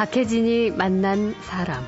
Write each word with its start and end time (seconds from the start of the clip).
박혜진이 0.00 0.70
만난 0.70 1.34
사람. 1.42 1.84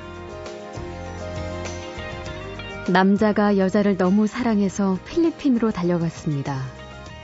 남자가 2.86 3.56
여자를 3.56 3.96
너무 3.96 4.26
사랑해서 4.26 4.98
필리핀으로 5.06 5.70
달려갔습니다. 5.70 6.60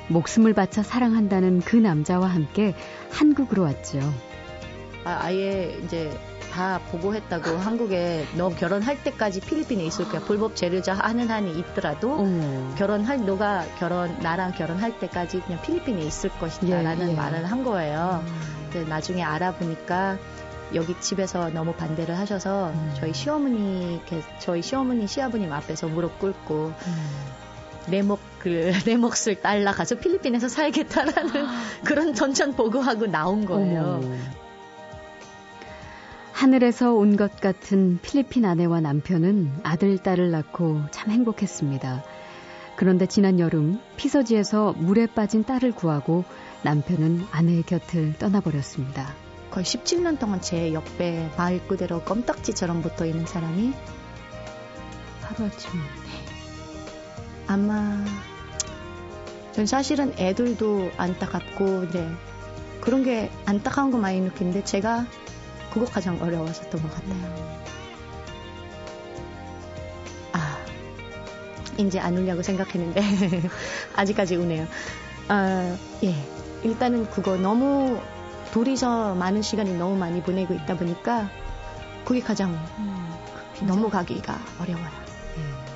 목숨을 0.09 0.55
바쳐 0.55 0.83
사랑한다는 0.83 1.61
그 1.61 1.77
남자와 1.77 2.29
함께 2.29 2.75
한국으로 3.11 3.65
왔죠. 3.65 3.99
아, 5.05 5.19
아예 5.25 5.79
이제 5.85 6.11
다 6.51 6.81
보고했다고 6.91 7.59
한국에 7.59 8.25
너 8.39 8.49
결혼할 8.49 9.05
때까지 9.05 9.41
필리핀에 9.41 9.85
있을 9.85 10.07
거야. 10.07 10.23
불법 10.23 10.57
재료자 10.57 10.95
하는 10.95 11.29
한이 11.29 11.51
있더라도 11.59 12.15
어머. 12.15 12.75
결혼할 12.77 13.27
너가 13.27 13.67
결혼 13.79 14.19
나랑 14.21 14.53
결혼할 14.53 14.99
때까지 14.99 15.43
그냥 15.43 15.61
필리핀에 15.61 16.01
있을 16.01 16.31
것이다라는 16.31 17.09
예, 17.09 17.13
예. 17.13 17.15
말을 17.15 17.45
한 17.45 17.63
거예요. 17.63 18.25
음. 18.27 18.59
근데 18.73 18.89
나중에 18.89 19.23
알아보니까 19.23 20.17
여기 20.75 20.99
집에서 21.01 21.51
너무 21.51 21.73
반대를 21.73 22.19
하셔서 22.19 22.71
음. 22.71 22.95
저희 22.99 23.13
시어머니 23.15 24.01
저희 24.39 24.63
시어머니 24.63 25.07
시아버님 25.07 25.53
앞에서 25.53 25.89
무릎 25.89 26.19
꿇고 26.19 26.73
음. 26.87 27.09
내목 27.91 28.21
그 28.39 28.73
내 28.85 28.97
몫을 28.97 29.41
딸라 29.43 29.73
가서 29.73 29.97
필리핀에서 29.97 30.49
살겠다라는 30.49 31.33
그런 31.85 32.15
전천 32.15 32.55
보고하고 32.55 33.07
나온 33.07 33.47
거예요. 33.47 34.01
어머. 34.03 34.15
하늘에서 36.33 36.93
온 36.93 37.17
것 37.17 37.41
같은 37.41 37.99
필리핀 38.01 38.45
아내와 38.45 38.81
남편은 38.81 39.61
아들, 39.65 39.99
딸을 39.99 40.31
낳고 40.31 40.83
참 40.93 41.11
행복했습니다. 41.11 42.05
그런데 42.77 43.07
지난 43.07 43.41
여름 43.41 43.81
피서지에서 43.97 44.75
물에 44.75 45.07
빠진 45.07 45.43
딸을 45.43 45.73
구하고 45.73 46.25
남편은 46.63 47.27
아내의 47.33 47.65
곁을 47.65 48.15
떠나버렸습니다. 48.19 49.28
거의 49.51 49.65
17년 49.65 50.19
동안 50.19 50.41
제 50.41 50.73
옆에 50.73 51.31
말 51.37 51.67
그대로 51.67 52.03
껌딱지처럼 52.03 52.83
붙어 52.83 53.07
있는 53.07 53.27
사람이 53.27 53.73
하루아침. 55.23 55.71
아마 57.47 58.05
전 59.53 59.67
사실은 59.67 60.13
애들도 60.19 60.93
안타깝고 60.97 61.85
이제 61.85 62.09
그런 62.81 63.03
게 63.03 63.31
안타까운 63.47 63.91
거 63.91 63.99
많이 63.99 64.21
느끼는데 64.21 64.65
제가 64.65 65.07
그거 65.73 65.87
가장 65.87 66.21
어려웠었던 66.23 66.83
것 66.83 66.95
같아요. 66.95 67.63
아 70.33 70.59
이제 71.79 71.99
안 71.99 72.17
울려고 72.17 72.43
생각했는데 72.43 73.03
아직까지 73.97 74.37
우네요. 74.37 74.67
아, 75.29 75.77
예 76.05 76.15
일단은 76.63 77.11
그거 77.11 77.37
너무 77.37 78.01
둘이서 78.53 79.15
많은 79.15 79.43
시간이 79.43 79.77
너무 79.77 79.97
많이 79.97 80.23
보내고 80.23 80.55
있다 80.55 80.77
보니까 80.77 81.29
그게 82.05 82.21
가장 82.21 82.59
넘어가기가 83.63 84.39
어려워요. 84.61 84.87
예. 84.87 85.69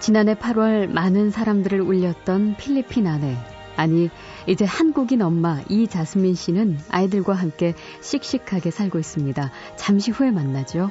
지난해 0.00 0.34
8월 0.34 0.88
많은 0.88 1.30
사람들을 1.30 1.80
울렸던 1.80 2.56
필리핀 2.56 3.06
아내. 3.06 3.36
아니, 3.76 4.10
이제 4.46 4.64
한국인 4.64 5.22
엄마 5.22 5.60
이자스민 5.68 6.34
씨는 6.34 6.78
아이들과 6.90 7.34
함께 7.34 7.74
씩씩하게 8.00 8.70
살고 8.70 8.98
있습니다. 8.98 9.50
잠시 9.76 10.10
후에 10.10 10.30
만나죠. 10.30 10.90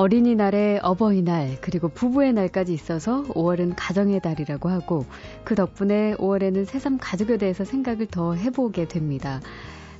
어린이날에 0.00 0.80
어버이날 0.82 1.58
그리고 1.60 1.88
부부의 1.88 2.32
날까지 2.32 2.72
있어서 2.72 3.22
5월은 3.24 3.74
가정의 3.76 4.20
달이라고 4.20 4.70
하고 4.70 5.04
그 5.44 5.54
덕분에 5.54 6.14
5월에는 6.14 6.64
새삼 6.64 6.96
가족에 6.98 7.36
대해서 7.36 7.66
생각을 7.66 8.06
더 8.06 8.32
해보게 8.32 8.88
됩니다. 8.88 9.42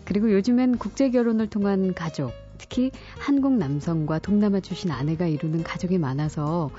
그리고 0.06 0.32
요즘엔 0.32 0.78
국제 0.78 1.10
결혼을 1.10 1.48
통한 1.50 1.92
가족, 1.92 2.32
특히 2.56 2.92
한국 3.18 3.52
남성과 3.58 4.20
동남아 4.20 4.60
출신 4.60 4.90
아내가 4.90 5.26
이루는 5.26 5.64
가족이 5.64 5.98
많아서 5.98 6.70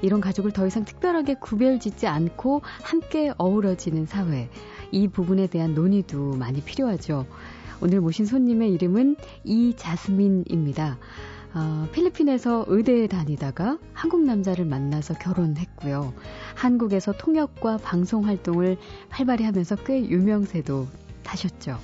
이런 0.00 0.22
가족을 0.22 0.52
더 0.52 0.66
이상 0.66 0.86
특별하게 0.86 1.34
구별 1.34 1.80
짓지 1.80 2.06
않고 2.06 2.62
함께 2.64 3.30
어우러지는 3.36 4.06
사회. 4.06 4.48
이 4.90 5.06
부분에 5.06 5.48
대한 5.48 5.74
논의도 5.74 6.36
많이 6.38 6.62
필요하죠. 6.62 7.26
오늘 7.82 8.00
모신 8.00 8.24
손님의 8.24 8.72
이름은 8.72 9.16
이자스민입니다. 9.44 10.96
어, 11.52 11.88
필리핀에서 11.92 12.64
의대에 12.68 13.08
다니다가 13.08 13.78
한국 13.92 14.24
남자를 14.24 14.64
만나서 14.64 15.14
결혼했고요. 15.14 16.14
한국에서 16.54 17.12
통역과 17.12 17.78
방송 17.78 18.26
활동을 18.26 18.76
활발히 19.08 19.44
하면서 19.44 19.74
꽤 19.76 20.00
유명세도 20.08 20.86
타셨죠. 21.24 21.78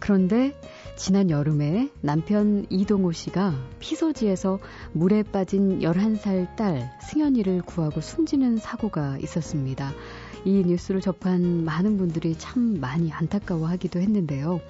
그런데 0.00 0.52
지난 0.96 1.30
여름에 1.30 1.90
남편 2.00 2.66
이동호 2.68 3.12
씨가 3.12 3.54
피소지에서 3.80 4.58
물에 4.92 5.22
빠진 5.22 5.80
11살 5.80 6.56
딸 6.56 6.90
승현이를 7.02 7.62
구하고 7.62 8.00
숨지는 8.00 8.56
사고가 8.56 9.18
있었습니다. 9.18 9.92
이 10.44 10.62
뉴스를 10.64 11.00
접한 11.00 11.64
많은 11.64 11.98
분들이 11.98 12.36
참 12.38 12.80
많이 12.80 13.12
안타까워하기도 13.12 14.00
했는데요. 14.00 14.60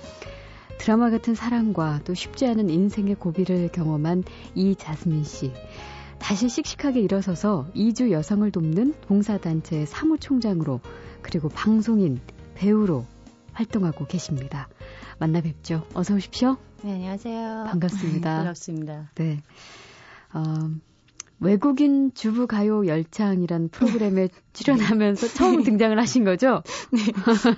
드라마 0.78 1.10
같은 1.10 1.34
사랑과 1.34 2.00
또 2.04 2.14
쉽지 2.14 2.46
않은 2.46 2.70
인생의 2.70 3.16
고비를 3.16 3.70
경험한 3.72 4.24
이 4.54 4.74
자스민 4.76 5.24
씨. 5.24 5.52
다시 6.18 6.48
씩씩하게 6.48 7.00
일어서서 7.00 7.66
이주 7.74 8.10
여성을 8.10 8.50
돕는 8.50 8.94
봉사단체 9.02 9.86
사무총장으로 9.86 10.80
그리고 11.22 11.48
방송인, 11.48 12.20
배우로 12.54 13.04
활동하고 13.52 14.06
계십니다. 14.06 14.68
만나 15.18 15.40
뵙죠. 15.40 15.86
어서 15.94 16.14
오십시오. 16.14 16.56
네, 16.82 16.94
안녕하세요. 16.94 17.64
반갑습니다. 17.68 18.36
반갑습니다. 18.36 19.10
네. 19.14 19.40
어, 20.34 20.70
외국인 21.38 22.12
주부 22.14 22.46
가요 22.46 22.86
열창이란 22.86 23.68
프로그램에 23.68 24.28
출연하면서 24.52 25.28
처음 25.28 25.62
등장을 25.62 25.98
하신 25.98 26.24
거죠? 26.24 26.62
네. 26.92 27.00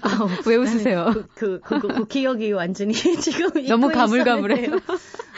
아우, 0.03 0.29
왜 0.47 0.57
웃으세요? 0.57 1.11
그, 1.13 1.27
그, 1.35 1.61
그, 1.61 1.81
그, 1.81 1.89
그 1.89 2.05
기억이 2.07 2.53
완전히 2.53 2.93
지금 3.21 3.51
너무 3.67 3.89
가물가물해요. 3.89 4.73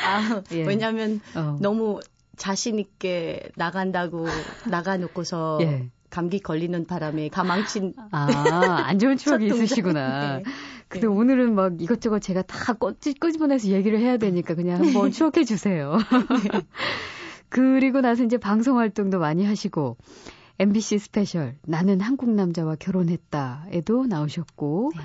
아, 0.06 0.42
예. 0.52 0.64
왜냐면 0.64 1.20
어. 1.34 1.58
너무 1.60 2.00
자신 2.36 2.78
있게 2.78 3.50
나간다고 3.56 4.26
나가놓고서 4.66 5.58
예. 5.60 5.90
감기 6.08 6.40
걸리는 6.40 6.86
바람에 6.86 7.28
다 7.28 7.43
망친 7.43 7.94
아, 8.10 8.84
안 8.86 8.98
좋은 8.98 9.16
추억이. 9.16 9.46
있으시구나. 9.46 10.38
네. 10.38 10.44
근데 10.88 11.06
네. 11.06 11.12
오늘은 11.12 11.54
막 11.54 11.80
이것저것 11.80 12.18
제가 12.18 12.42
다 12.42 12.72
꺼지, 12.72 13.14
끄집어내서 13.14 13.68
얘기를 13.68 14.00
해야 14.00 14.16
되니까 14.16 14.54
그냥 14.54 14.80
한번 14.82 15.12
추억해 15.12 15.44
주세요. 15.44 15.98
네. 16.42 16.60
그리고 17.50 18.00
나서 18.00 18.24
이제 18.24 18.38
방송 18.38 18.78
활동도 18.78 19.18
많이 19.18 19.44
하시고 19.44 19.96
MBC 20.58 20.98
스페셜 20.98 21.56
나는 21.66 22.00
한국 22.00 22.30
남자와 22.30 22.76
결혼했다에도 22.76 24.06
나오셨고 24.06 24.92
네. 24.96 25.02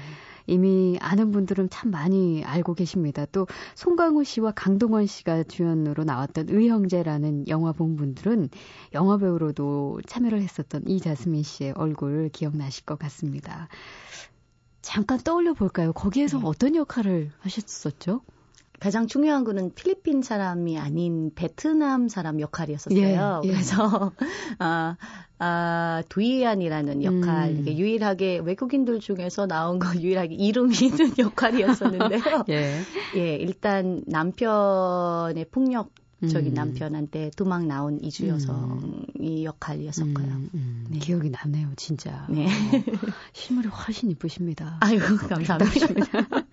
이미 0.47 0.97
아는 1.01 1.31
분들은 1.31 1.69
참 1.69 1.91
많이 1.91 2.43
알고 2.43 2.75
계십니다. 2.75 3.25
또 3.31 3.47
송강호 3.73 4.23
씨와 4.23 4.51
강동원 4.51 5.07
씨가 5.07 5.43
주연으로 5.43 6.03
나왔던 6.03 6.49
의형제라는 6.49 7.47
영화 7.47 7.71
본 7.71 7.95
분들은 7.95 8.49
영화 8.93 9.17
배우로도 9.17 10.01
참여를 10.05 10.41
했었던 10.41 10.83
이자스민 10.87 11.41
씨의 11.41 11.73
얼굴 11.75 12.29
기억나실 12.29 12.85
것 12.85 12.99
같습니다. 12.99 13.67
잠깐 14.81 15.17
떠올려 15.19 15.53
볼까요? 15.53 15.93
거기에서 15.93 16.37
네. 16.37 16.45
어떤 16.45 16.75
역할을 16.75 17.31
하셨었죠? 17.39 18.21
가장 18.79 19.07
중요한 19.07 19.43
거는 19.43 19.73
필리핀 19.73 20.21
사람이 20.21 20.77
아닌 20.77 21.31
베트남 21.33 22.07
사람 22.09 22.39
역할이었었어요. 22.39 23.41
예, 23.43 23.47
예. 23.47 23.51
그래서 23.51 24.11
아, 24.59 24.97
아, 25.37 26.03
두이안이라는 26.09 27.03
역할, 27.03 27.49
음. 27.51 27.59
이게 27.61 27.77
유일하게 27.77 28.39
외국인들 28.39 28.99
중에서 28.99 29.47
나온 29.47 29.79
거 29.79 29.93
유일하게 29.99 30.35
이름이 30.35 30.75
있는 30.75 31.13
역할이었었는데요. 31.17 32.21
예. 32.49 32.79
예, 33.15 33.35
일단 33.35 34.03
남편의 34.07 35.45
폭력적인 35.51 36.47
음. 36.47 36.53
남편한테 36.53 37.31
도망 37.35 37.67
나온 37.67 37.99
이주 38.01 38.27
여성이 38.27 39.43
역할이었었고요. 39.43 40.25
음, 40.25 40.49
음, 40.53 40.87
네. 40.89 40.99
기억이 40.99 41.29
나네요, 41.29 41.69
진짜. 41.75 42.25
네. 42.29 42.45
어, 42.45 42.49
실물이 43.33 43.67
훨씬 43.67 44.11
이쁘십니다. 44.11 44.77
아유, 44.81 44.99
감사합니다. 44.99 46.44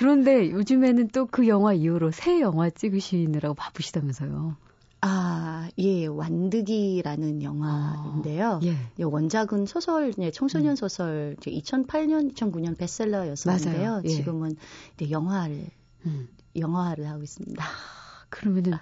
그런데 0.00 0.50
요즘에는 0.50 1.08
또 1.08 1.26
그 1.26 1.46
영화 1.46 1.74
이후로 1.74 2.10
새 2.10 2.40
영화 2.40 2.70
찍으시느라고 2.70 3.54
바쁘시다면서요. 3.54 4.56
아, 5.02 5.68
예, 5.76 6.06
완득이라는 6.06 7.42
영화인데요. 7.42 8.60
예. 8.62 8.76
예, 8.98 9.02
원작은 9.02 9.66
소설, 9.66 10.14
네, 10.16 10.30
청소년 10.30 10.74
소설, 10.74 11.36
이제 11.38 11.50
2008년, 11.50 12.34
2009년 12.34 12.78
베스트셀러였었는데요. 12.78 13.90
맞아요. 13.90 14.02
예. 14.04 14.08
지금은 14.08 14.56
영화를 15.10 15.66
음. 16.06 16.28
영화화를 16.56 17.06
하고 17.06 17.22
있습니다. 17.22 17.62
아, 17.62 17.68
그러면은 18.30 18.78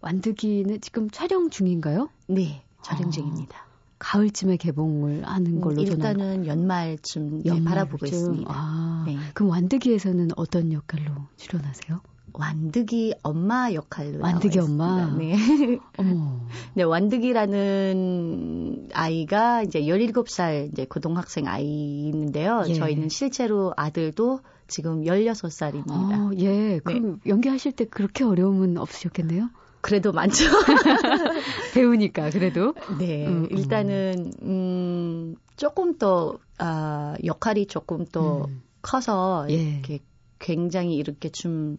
완득이는 0.00 0.80
지금 0.82 1.10
촬영 1.10 1.50
중인가요? 1.50 2.10
네, 2.28 2.62
촬영 2.80 3.08
아. 3.08 3.10
중입니다. 3.10 3.69
가을쯤에 4.00 4.56
개봉을 4.56 5.24
하는 5.26 5.58
음, 5.58 5.60
걸로 5.60 5.82
일단은 5.82 6.46
연말쯤 6.46 7.42
연말쯤. 7.44 7.64
바라보고 7.64 8.06
있습니다. 8.06 8.50
아, 8.52 9.04
네. 9.06 9.16
그럼 9.34 9.50
완득이에서는 9.50 10.30
어떤 10.36 10.72
역할로 10.72 11.12
출연하세요? 11.36 12.00
완득이 12.32 13.14
엄마 13.22 13.72
역할로 13.72 14.20
완득이 14.22 14.58
엄마. 14.58 15.14
네. 15.16 15.34
어머. 15.98 16.40
네, 16.74 16.82
완득이라는 16.82 18.88
아이가 18.94 19.62
이제 19.62 19.82
17살 19.82 20.72
이제 20.72 20.86
고등학생 20.86 21.46
아이인데요. 21.46 22.64
예. 22.68 22.74
저희는 22.74 23.10
실제로 23.10 23.74
아들도 23.76 24.40
지금 24.66 25.02
16살입니다. 25.02 25.90
아, 25.90 26.30
예. 26.38 26.80
그럼 26.84 27.20
네. 27.22 27.30
연기하실 27.30 27.72
때 27.72 27.84
그렇게 27.84 28.24
어려움은 28.24 28.78
없으셨겠네요? 28.78 29.50
그래도 29.80 30.12
많죠. 30.12 30.44
배우니까 31.74 32.30
그래도. 32.30 32.74
네, 32.98 33.26
음, 33.26 33.48
음. 33.50 33.58
일단은 33.58 34.32
음 34.42 35.36
조금 35.56 35.98
더 35.98 36.38
아, 36.58 37.14
역할이 37.24 37.66
조금 37.66 38.04
더 38.04 38.44
음. 38.44 38.62
커서 38.82 39.46
예. 39.50 39.54
이렇게 39.54 40.00
굉장히 40.38 40.96
이렇게 40.96 41.28
좀 41.30 41.78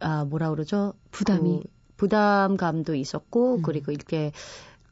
아, 0.00 0.24
뭐라 0.24 0.50
그러죠? 0.50 0.94
부담이 1.10 1.62
그 1.62 1.68
부담감도 1.96 2.94
있었고 2.94 3.56
음. 3.56 3.62
그리고 3.62 3.92
이렇게 3.92 4.32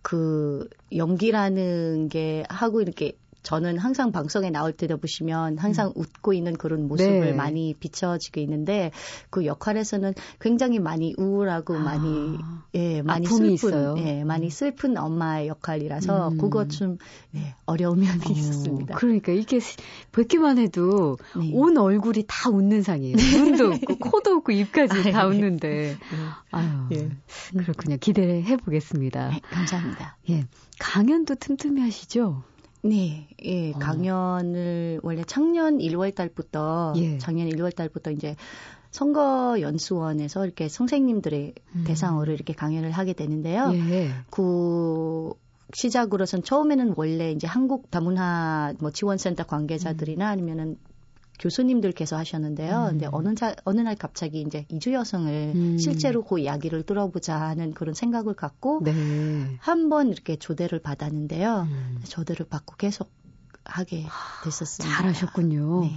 그 0.02 0.68
연기라는 0.94 2.08
게 2.08 2.44
하고 2.48 2.80
이렇게 2.80 3.18
저는 3.42 3.78
항상 3.78 4.12
방송에 4.12 4.50
나올 4.50 4.72
때도 4.72 4.98
보시면 4.98 5.58
항상 5.58 5.88
음. 5.88 5.92
웃고 5.96 6.32
있는 6.32 6.56
그런 6.56 6.88
모습을 6.88 7.20
네. 7.20 7.32
많이 7.32 7.74
비춰지고 7.74 8.40
있는데 8.40 8.90
그 9.30 9.46
역할에서는 9.46 10.14
굉장히 10.40 10.78
많이 10.78 11.14
우울하고 11.16 11.76
아, 11.76 11.78
많이 11.78 12.38
예 12.74 13.02
많이 13.02 13.26
슬픈 13.26 13.50
있어요. 13.52 13.94
예 13.98 14.24
많이 14.24 14.46
음. 14.46 14.50
슬픈 14.50 14.96
엄마의 14.98 15.48
역할이라서 15.48 16.28
음. 16.28 16.38
그것 16.38 16.70
좀 16.70 16.98
예, 17.34 17.54
어려운 17.64 18.00
면이 18.00 18.20
어, 18.28 18.30
있었습니다. 18.30 18.94
그러니까 18.96 19.32
이게 19.32 19.58
뵙기만 20.12 20.58
해도 20.58 21.16
네. 21.36 21.50
온 21.54 21.78
얼굴이 21.78 22.24
다 22.26 22.50
웃는 22.50 22.82
상이에요. 22.82 23.16
눈도 23.16 23.70
웃고 23.70 23.96
코도 24.10 24.36
웃고 24.36 24.52
입까지 24.52 24.98
아유, 24.98 25.12
다 25.12 25.26
웃는데 25.26 25.68
네. 25.68 25.96
아유 26.50 26.68
예. 26.92 27.08
그렇군요. 27.56 27.96
기대해 27.98 28.56
보겠습니다. 28.56 29.30
네, 29.30 29.40
감사합니다. 29.50 30.16
예 30.28 30.46
강연도 30.78 31.34
틈틈이 31.34 31.80
하시죠? 31.80 32.42
네, 32.82 33.28
예, 33.44 33.72
어. 33.72 33.78
강연을 33.78 35.00
원래 35.02 35.22
작년 35.26 35.78
1월 35.78 36.14
달부터 36.14 36.94
예. 36.96 37.18
작년 37.18 37.48
1월 37.48 37.74
달부터 37.74 38.10
이제 38.10 38.36
선거 38.90 39.60
연수원에서 39.60 40.44
이렇게 40.44 40.68
선생님들의 40.68 41.54
음. 41.76 41.84
대상으로 41.86 42.32
이렇게 42.32 42.52
강연을 42.52 42.90
하게 42.90 43.12
되는데요. 43.12 43.70
예. 43.74 44.10
그 44.30 45.32
시작으로선 45.74 46.42
처음에는 46.42 46.94
원래 46.96 47.30
이제 47.30 47.46
한국 47.46 47.90
다문화 47.90 48.74
뭐 48.80 48.90
지원센터 48.90 49.44
관계자들이나 49.44 50.26
음. 50.26 50.30
아니면은 50.32 50.76
교수님들께서 51.40 52.16
하셨는데요. 52.16 52.84
음. 52.84 52.88
근데 52.90 53.08
어느 53.10 53.34
자, 53.34 53.56
어느 53.64 53.80
날 53.80 53.96
갑자기 53.96 54.42
이제 54.42 54.66
이주 54.68 54.92
여성을 54.92 55.52
음. 55.54 55.78
실제로 55.78 56.22
그 56.22 56.38
이야기를 56.38 56.84
들어보자 56.84 57.40
하는 57.40 57.72
그런 57.72 57.94
생각을 57.94 58.34
갖고 58.34 58.80
네. 58.84 58.92
한번 59.58 60.08
이렇게 60.08 60.36
조대를 60.36 60.80
받았는데요. 60.80 61.66
음. 61.68 62.00
조대를 62.04 62.46
받고 62.46 62.76
계속 62.76 63.10
하게 63.64 64.06
됐었습니다. 64.44 64.96
잘하셨군요. 64.96 65.80
네. 65.82 65.90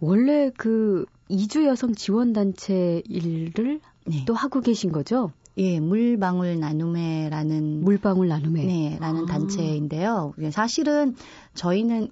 원래 0.00 0.50
그 0.56 1.06
이주 1.28 1.64
여성 1.66 1.94
지원 1.94 2.32
단체 2.32 3.02
일을 3.06 3.80
네. 4.06 4.24
또 4.26 4.34
하고 4.34 4.60
계신 4.60 4.92
거죠? 4.92 5.32
예, 5.56 5.80
물방울 5.80 6.60
나눔회라는 6.60 7.82
물방울 7.82 8.28
나눔회 8.28 8.64
네, 8.64 8.96
라는 9.00 9.24
아. 9.24 9.26
단체인데요. 9.26 10.34
사실은 10.52 11.16
저희는 11.54 12.10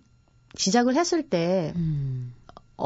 시작을 0.57 0.97
했을 0.97 1.23
때 1.23 1.73
음. 1.77 2.33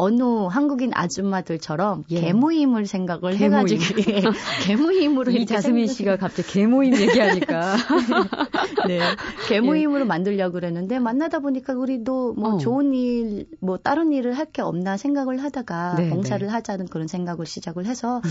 어느 0.00 0.22
한국인 0.50 0.92
아줌마들처럼 0.94 2.04
예. 2.10 2.20
개모임을 2.20 2.86
생각을 2.86 3.32
개모임. 3.36 3.78
해가지고 3.78 4.10
예, 4.12 4.22
개모임으로 4.66 5.30
이 5.32 5.44
자스민 5.46 5.86
씨가 5.86 6.16
갑자기 6.16 6.48
개모임 6.52 6.94
얘기하니까 6.96 7.76
네 8.88 9.00
개모임으로 9.48 10.00
예. 10.00 10.04
만들려고 10.04 10.54
그랬는데 10.54 10.98
만나다 10.98 11.40
보니까 11.40 11.74
우리도 11.74 12.34
뭐 12.34 12.54
어. 12.54 12.58
좋은 12.58 12.94
일 12.94 13.46
뭐 13.60 13.76
다른 13.78 14.12
일을 14.12 14.36
할 14.38 14.50
게 14.52 14.62
없나 14.62 14.96
생각을 14.96 15.42
하다가 15.42 15.94
네, 15.96 16.08
봉사를 16.10 16.44
네. 16.46 16.52
하자는 16.52 16.86
그런 16.88 17.06
생각을 17.06 17.46
시작을 17.46 17.86
해서 17.86 18.16
음. 18.24 18.30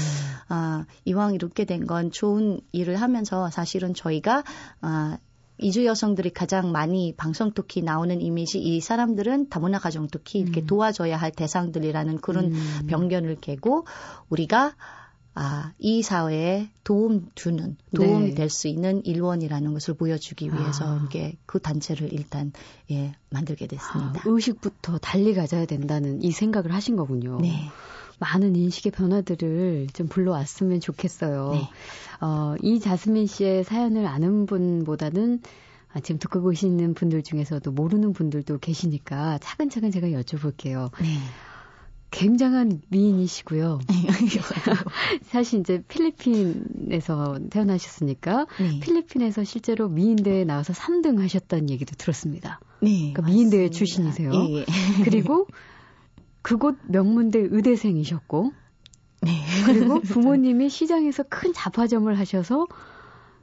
아 0.49 0.85
이왕 1.05 1.33
이렇게 1.35 1.65
된 1.65 1.85
건 1.87 2.11
좋은 2.11 2.59
일을 2.73 2.97
하면서 2.97 3.49
사실은 3.49 3.93
저희가 3.93 4.43
아 4.81 5.17
이주 5.59 5.85
여성들이 5.85 6.31
가장 6.31 6.71
많이 6.71 7.13
방송 7.15 7.51
토키 7.51 7.81
나오는 7.81 8.21
이미지 8.21 8.59
이 8.59 8.81
사람들은 8.81 9.49
다문화 9.49 9.79
가정 9.79 10.07
토키 10.07 10.39
이렇게 10.39 10.61
음. 10.61 10.67
도와줘야 10.67 11.17
할 11.17 11.31
대상들이라는 11.31 12.21
그런 12.21 12.53
음. 12.53 12.87
병견을 12.87 13.37
깨고 13.41 13.85
우리가 14.29 14.73
아, 15.35 15.71
이 15.77 16.01
사회에 16.01 16.69
도움 16.83 17.29
주는, 17.33 17.77
도움이 17.95 18.29
네. 18.29 18.35
될수 18.35 18.67
있는 18.67 19.05
일원이라는 19.05 19.73
것을 19.73 19.93
보여주기 19.93 20.47
위해서 20.47 20.99
아. 20.99 21.05
이게 21.05 21.37
그 21.45 21.59
단체를 21.61 22.11
일단, 22.11 22.51
예, 22.91 23.13
만들게 23.29 23.67
됐습니다. 23.67 24.19
아, 24.19 24.23
의식부터 24.25 24.97
달리 24.97 25.33
가져야 25.33 25.65
된다는 25.65 26.21
이 26.23 26.31
생각을 26.31 26.73
하신 26.73 26.97
거군요. 26.97 27.39
네. 27.39 27.69
많은 28.19 28.55
인식의 28.55 28.91
변화들을 28.91 29.87
좀 29.93 30.07
불러왔으면 30.07 30.79
좋겠어요. 30.79 31.51
네. 31.53 31.69
어, 32.21 32.55
이 32.61 32.79
자스민 32.79 33.27
씨의 33.27 33.63
사연을 33.63 34.05
아는 34.05 34.45
분보다는 34.45 35.41
아, 35.91 35.99
지금 36.01 36.19
듣고 36.19 36.47
계시는 36.47 36.93
분들 36.93 37.23
중에서도 37.23 37.71
모르는 37.71 38.13
분들도 38.13 38.59
계시니까 38.59 39.39
차근차근 39.39 39.91
제가 39.91 40.09
여쭤볼게요. 40.09 40.91
네. 41.01 41.17
굉장한 42.11 42.81
미인이시고요. 42.89 43.79
사실 45.25 45.59
이제 45.59 45.83
필리핀에서 45.87 47.39
태어나셨으니까 47.51 48.47
네. 48.59 48.79
필리핀에서 48.79 49.43
실제로 49.43 49.89
미인대회에 49.89 50.43
나와서 50.43 50.73
3등 50.73 51.19
하셨다는 51.19 51.69
얘기도 51.69 51.95
들었습니다. 51.95 52.59
네. 52.81 53.13
그러니까 53.13 53.21
미인대회 53.23 53.69
출신이세요. 53.69 54.31
예, 54.33 54.59
예. 54.59 54.65
그리고 55.03 55.47
그곳 56.41 56.77
명문대 56.87 57.47
의대생이셨고, 57.51 58.51
네. 59.21 59.31
그리고 59.65 59.99
부모님이 60.01 60.69
시장에서 60.69 61.23
큰 61.23 61.53
잡화점을 61.53 62.17
하셔서 62.17 62.67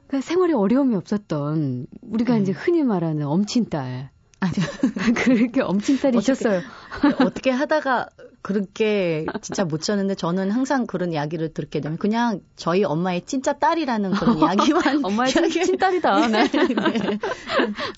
그러니까 0.07 0.27
생활에 0.27 0.53
어려움이 0.53 0.95
없었던 0.95 1.87
우리가 2.01 2.35
네. 2.35 2.41
이제 2.41 2.51
흔히 2.51 2.83
말하는 2.83 3.25
엄친딸. 3.25 4.09
아니요. 4.39 4.65
그렇게 5.23 5.61
엄친딸이셨어요. 5.61 6.61
어떻게, 7.03 7.23
어떻게 7.23 7.49
하다가 7.49 8.07
그렇게 8.41 9.25
진짜 9.41 9.65
못 9.65 9.81
쳤는데 9.81 10.15
저는 10.15 10.51
항상 10.51 10.85
그런 10.85 11.11
이야기를 11.11 11.53
듣게 11.53 11.81
되면 11.81 11.97
그냥 11.97 12.41
저희 12.55 12.83
엄마의 12.83 13.23
진짜 13.25 13.53
딸이라는 13.53 14.11
그런 14.11 14.37
이야기만 14.39 15.03
엄마의 15.03 15.33
이야기... 15.33 15.65
친딸이다. 15.65 16.27
네. 16.29 16.49
네. 16.49 17.19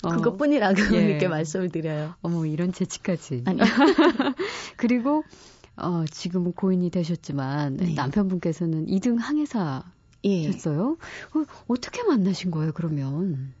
어. 0.02 0.08
그것뿐이라고 0.16 0.96
예. 0.96 1.10
이렇게 1.10 1.28
말씀을 1.28 1.68
드려요. 1.68 2.14
어머 2.22 2.46
이런 2.46 2.72
재치까지. 2.72 3.44
그리고 4.76 5.24
어, 5.76 6.04
지금은 6.10 6.52
고인이 6.52 6.90
되셨지만 6.90 7.76
네. 7.76 7.94
남편분께서는 7.94 8.86
2등 8.86 9.18
항해사셨어요. 9.18 9.82
예. 10.24 10.48
어, 10.50 11.44
어떻게 11.68 12.02
만나신 12.02 12.50
거예요 12.50 12.72
그러면? 12.72 13.52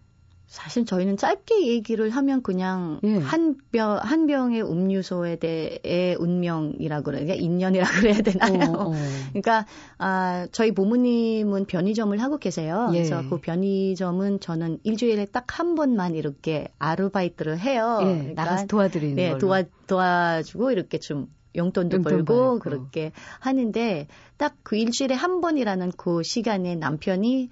사실 0.50 0.84
저희는 0.84 1.16
짧게 1.16 1.68
얘기를 1.68 2.10
하면 2.10 2.42
그냥 2.42 2.98
예. 3.04 3.18
한 3.18 3.56
병, 3.70 3.96
한 4.02 4.26
병의 4.26 4.62
음료수에 4.68 5.36
대해 5.36 6.16
운명이라고 6.18 7.04
그래야 7.04 7.20
되나? 7.24 7.34
인연이라고 7.34 7.90
그래야 8.00 8.20
되나요? 8.20 8.72
어, 8.72 8.90
어. 8.90 8.92
그러니까, 9.28 9.64
아, 9.98 10.48
저희 10.50 10.72
부모님은 10.72 11.66
변의점을 11.66 12.20
하고 12.20 12.38
계세요. 12.38 12.88
예. 12.94 12.96
그래서 12.96 13.22
그 13.30 13.38
변의점은 13.38 14.40
저는 14.40 14.80
일주일에 14.82 15.26
딱 15.26 15.44
한 15.60 15.76
번만 15.76 16.16
이렇게 16.16 16.66
아르바이트를 16.80 17.60
해요. 17.60 17.98
예. 18.02 18.06
그러니까, 18.06 18.44
나가서 18.44 18.66
도와드리는 18.66 19.14
네, 19.14 19.28
걸로. 19.28 19.38
도와, 19.38 19.62
도와주고 19.86 20.72
이렇게 20.72 20.98
좀 20.98 21.28
용돈도 21.54 21.98
용돈 21.98 22.02
벌고 22.02 22.24
벌고 22.24 22.58
그렇게 22.58 23.12
하는데 23.38 24.08
딱 24.36 24.56
그 24.64 24.74
일주일에 24.76 25.14
한 25.14 25.40
번이라는 25.40 25.92
그 25.96 26.24
시간에 26.24 26.74
남편이 26.74 27.50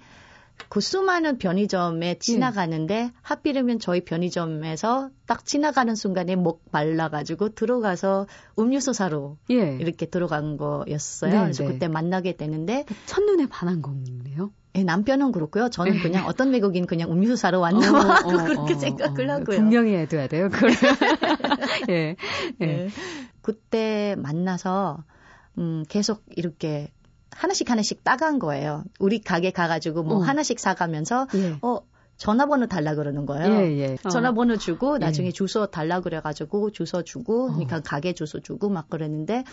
그 0.67 0.81
수많은 0.81 1.37
편의점에 1.37 2.07
예. 2.09 2.15
지나가는데 2.19 2.95
예. 2.95 3.11
하필이면 3.21 3.79
저희 3.79 4.03
편의점에서 4.03 5.09
딱 5.25 5.45
지나가는 5.45 5.95
순간에 5.95 6.35
목 6.35 6.63
말라가지고 6.71 7.55
들어가서 7.55 8.27
음료수 8.59 8.93
사러 8.93 9.37
예. 9.49 9.77
이렇게 9.79 10.05
들어간 10.05 10.57
거였어요. 10.57 11.31
네, 11.31 11.39
그래서 11.41 11.63
네. 11.63 11.71
그때 11.73 11.87
만나게 11.87 12.35
되는데 12.35 12.85
첫눈에 13.05 13.47
반한 13.47 13.81
거네요. 13.81 14.51
예, 14.75 14.83
남편은 14.83 15.31
그렇고요. 15.31 15.69
저는 15.69 15.95
예. 15.95 15.99
그냥 15.99 16.27
어떤 16.27 16.51
외국인 16.51 16.85
그냥 16.85 17.11
음료수 17.11 17.35
사러 17.35 17.59
왔나 17.59 17.91
봐. 17.91 18.27
어, 18.27 18.29
어, 18.29 18.43
그렇게 18.45 18.75
어, 18.75 18.77
생각을 18.77 19.29
어, 19.29 19.33
하고요. 19.33 19.57
분명히 19.57 19.95
해둬야 19.95 20.27
돼요. 20.27 20.49
그걸. 20.49 20.71
예. 21.89 22.15
예. 22.61 22.89
그때 23.41 24.15
만나서 24.19 25.03
음, 25.57 25.83
계속 25.89 26.23
이렇게 26.35 26.91
하나씩 27.39 27.69
하나씩 27.71 28.03
따간 28.03 28.37
거예요. 28.37 28.83
우리 28.99 29.21
가게 29.21 29.51
가가지고 29.51 30.03
뭐 30.03 30.17
어. 30.17 30.19
하나씩 30.19 30.59
사가면서 30.59 31.27
예. 31.35 31.57
어 31.61 31.79
전화번호 32.17 32.67
달라 32.67 32.95
그러는 32.95 33.25
거예요. 33.25 33.61
예, 33.61 33.77
예. 33.77 33.97
어. 34.03 34.09
전화번호 34.09 34.57
주고 34.57 34.97
나중에 34.97 35.27
예. 35.27 35.31
주소 35.31 35.67
달라 35.67 36.01
그래가지고 36.01 36.71
주소 36.71 37.01
주고 37.03 37.45
어. 37.45 37.51
그러니까 37.53 37.79
가게 37.79 38.11
주소 38.11 38.41
주고 38.41 38.67
막 38.67 38.89
그랬는데 38.89 39.45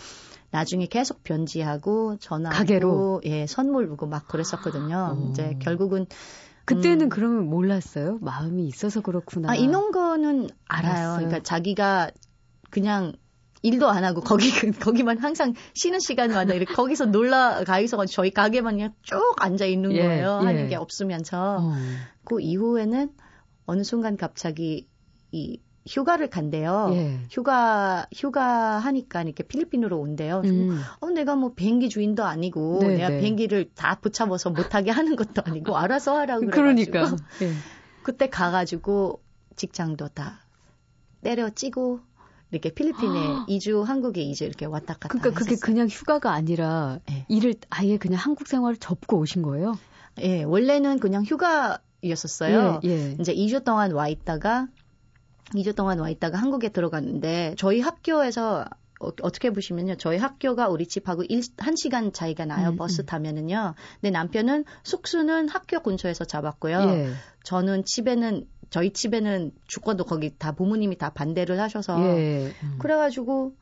나중에 0.51 0.87
계속 0.87 1.23
변지하고 1.23 2.17
전화 2.19 2.51
가게로? 2.51 3.21
예 3.25 3.47
선물 3.47 3.87
주고 3.87 4.07
막 4.07 4.27
그랬었거든요. 4.27 5.17
어. 5.17 5.31
이제 5.31 5.55
결국은 5.61 6.07
그때는 6.65 7.03
음. 7.03 7.09
그러면 7.09 7.49
몰랐어요? 7.49 8.19
마음이 8.21 8.67
있어서 8.67 9.01
그렇구나. 9.01 9.51
아 9.51 9.55
이런 9.55 9.93
거는 9.93 10.49
알아요. 10.67 10.93
알았어요. 10.93 11.17
그러니까 11.19 11.43
자기가 11.45 12.11
그냥 12.71 13.13
일도 13.67 13.89
안 13.89 14.05
하고 14.05 14.21
거기 14.21 14.49
거기만 14.81 15.19
항상 15.19 15.55
쉬는 15.75 15.99
시간마다 15.99 16.55
이렇게 16.55 16.73
거기서 16.73 17.07
놀러 17.07 17.65
가 17.67 17.81
있어 17.81 17.97
가지고 17.97 18.15
저희 18.15 18.31
가게만 18.31 18.77
그냥 18.77 18.95
쭉 19.03 19.35
앉아 19.39 19.67
있는 19.67 19.93
예, 19.93 20.03
거예요. 20.03 20.39
예. 20.43 20.47
하는 20.47 20.69
게 20.69 20.77
없으면서 20.77 21.59
어. 21.61 21.73
그 22.25 22.41
이후에는 22.41 23.11
어느 23.67 23.83
순간 23.83 24.17
갑자기 24.17 24.89
이 25.33 25.61
휴가를 25.89 26.31
간대요. 26.31 26.91
예. 26.93 27.21
휴가 27.31 28.07
휴가 28.15 28.79
하니까 28.79 29.23
이렇게 29.23 29.43
필리핀으로 29.43 29.99
온대요. 29.99 30.43
음. 30.45 30.81
어 31.01 31.11
내가 31.11 31.35
뭐 31.35 31.53
비행기 31.55 31.89
주인도 31.89 32.25
아니고 32.25 32.79
네, 32.83 32.97
내가 32.97 33.09
네. 33.09 33.21
비행기를 33.21 33.71
다 33.75 33.99
붙잡아서 34.01 34.51
못하게 34.51 34.91
하는 34.93 35.17
것도 35.17 35.43
아니고 35.45 35.77
알아서 35.77 36.17
하라고 36.19 36.47
그러니까. 36.47 37.17
예. 37.43 37.53
그때 38.03 38.29
가가지고 38.29 39.21
직장도 39.57 40.09
다 40.09 40.47
때려치고 41.23 42.01
이렇게 42.57 42.71
필리핀에 42.71 43.45
이주 43.49 43.83
한국에 43.83 44.23
이주 44.23 44.45
이렇게 44.45 44.67
왔다 44.67 44.95
갔다 44.95 45.09
그러니까 45.09 45.39
그게 45.39 45.53
했었어요. 45.53 45.65
그냥 45.65 45.89
휴가가 45.89 46.33
아니라 46.33 46.99
예. 47.11 47.27
일을 47.29 47.55
아예 47.71 47.99
그냥 47.99 48.21
한국 48.21 48.49
생활을 48.49 48.77
접고 48.79 49.19
오신 49.19 49.43
거예요? 49.43 49.79
예 50.21 50.43
원래는 50.43 50.99
그냥 50.99 51.25
휴가였었어요. 51.25 52.81
예, 52.85 52.89
예. 52.89 53.17
이제 53.21 53.35
2주 53.35 53.65
동안 53.65 53.93
와 53.93 54.09
있다가 54.09 54.69
2주 55.55 55.77
동안 55.77 55.99
와 55.99 56.09
있다가 56.11 56.39
한국에 56.39 56.71
들어갔는데 56.71 57.55
저희 57.59 57.81
학교에서 57.81 58.65
어, 58.99 59.09
어떻게 59.21 59.51
보시면요. 59.51 59.97
저희 59.97 60.17
학교가 60.17 60.69
우리 60.69 60.87
집하고 60.87 61.23
1, 61.23 61.41
1시간 61.41 62.15
차이가 62.15 62.47
나요. 62.47 62.71
음, 62.71 62.77
버스 62.77 63.03
음. 63.03 63.07
타면은요. 63.07 63.75
근데 64.01 64.11
남편은 64.11 64.65
숙소는 64.85 65.49
학교 65.51 65.81
근처에서 65.81 66.25
잡았고요. 66.25 66.81
예. 66.81 67.11
저는 67.45 67.85
집에는 67.85 68.47
저희 68.71 68.93
집에는 68.93 69.53
주권도 69.67 70.05
거기 70.05 70.37
다 70.37 70.53
부모님이 70.53 70.99
다 70.99 71.11
반대를 71.11 71.61
하셔서 71.61 71.99
예. 72.19 72.53
음. 72.63 72.79
그래가지고 72.79 73.55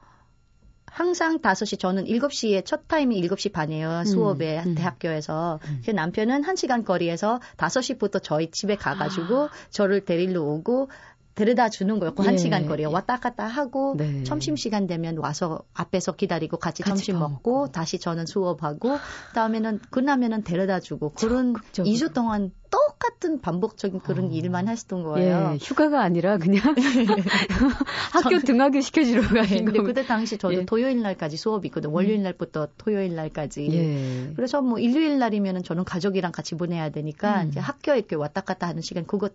항상 0.86 1.40
5시 1.40 1.80
저는 1.80 2.04
7시에 2.04 2.64
첫 2.64 2.86
타임이 2.86 3.20
7시 3.22 3.52
반이에요. 3.52 4.04
수업에 4.04 4.62
음. 4.64 4.76
대학교에서. 4.76 5.58
음. 5.64 5.82
그 5.84 5.90
남편은 5.90 6.42
1시간 6.42 6.84
거리에서 6.84 7.40
5시부터 7.56 8.22
저희 8.22 8.48
집에 8.52 8.76
가가지고 8.76 9.48
저를 9.70 10.04
데리러 10.04 10.42
오고 10.42 10.88
데려다 11.34 11.68
주는 11.68 11.98
거였고 11.98 12.22
아. 12.22 12.26
예. 12.26 12.36
1시간 12.36 12.68
거리에 12.68 12.86
왔다 12.86 13.18
갔다 13.18 13.46
하고 13.46 13.94
네. 13.96 14.22
점심 14.24 14.56
시간 14.56 14.86
되면 14.86 15.18
와서 15.18 15.60
앞에서 15.74 16.12
기다리고 16.12 16.58
같이, 16.58 16.82
같이 16.82 16.96
점심 16.96 17.14
밥 17.18 17.30
먹고, 17.30 17.58
먹고. 17.60 17.72
다시 17.72 17.98
저는 17.98 18.26
수업하고 18.26 18.98
그다음에는 19.28 19.80
끝나면은 19.90 20.42
데려다 20.42 20.80
주고 20.80 21.10
그런 21.10 21.54
적극적으로. 21.72 21.92
2주 21.92 22.14
동안 22.14 22.52
똑같은 22.70 23.40
반복적인 23.40 24.00
그런 24.00 24.26
어. 24.26 24.28
일만 24.30 24.68
했던 24.68 25.02
거예요. 25.04 25.52
예, 25.52 25.58
휴가가 25.58 26.02
아니라 26.02 26.38
그냥 26.38 26.62
학교 28.12 28.38
등하교 28.40 28.80
시켜주러 28.80 29.22
네, 29.28 29.40
가신 29.40 29.64
근데 29.64 29.78
거. 29.78 29.84
그때 29.84 30.04
당시 30.04 30.38
저도 30.38 30.54
예. 30.54 30.64
토요일 30.64 31.00
날까지 31.02 31.36
수업이 31.36 31.68
있거든. 31.68 31.90
월요일 31.90 32.22
날부터 32.22 32.68
토요일 32.76 33.14
날까지. 33.14 33.68
예. 33.70 34.32
그래서 34.34 34.60
뭐 34.60 34.78
일요일 34.78 35.18
날이면은 35.18 35.62
저는 35.62 35.84
가족이랑 35.84 36.32
같이 36.32 36.56
보내야 36.56 36.90
되니까 36.90 37.42
음. 37.42 37.48
이제 37.48 37.60
학교에 37.60 37.98
이렇게 37.98 38.16
왔다 38.16 38.40
갔다 38.40 38.66
하는 38.66 38.82
시간 38.82 39.06
그거 39.06 39.30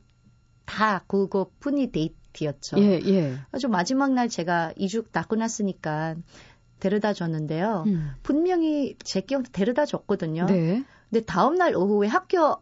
다 0.69 1.03
그거뿐이 1.07 1.91
데이트였죠. 1.91 2.77
예, 2.79 2.99
예. 3.05 3.35
아주 3.51 3.67
마지막 3.67 4.13
날 4.13 4.29
제가 4.29 4.71
이주 4.75 5.03
다 5.11 5.23
끝났으니까 5.23 6.15
데려다 6.79 7.11
줬는데요. 7.13 7.85
음. 7.87 8.11
분명히 8.21 8.95
제 9.03 9.21
기억 9.21 9.51
데려다 9.51 9.87
줬거든요. 9.87 10.45
네. 10.45 10.85
근데 11.09 11.25
다음 11.25 11.55
날 11.55 11.75
오후에 11.75 12.07
학교 12.07 12.57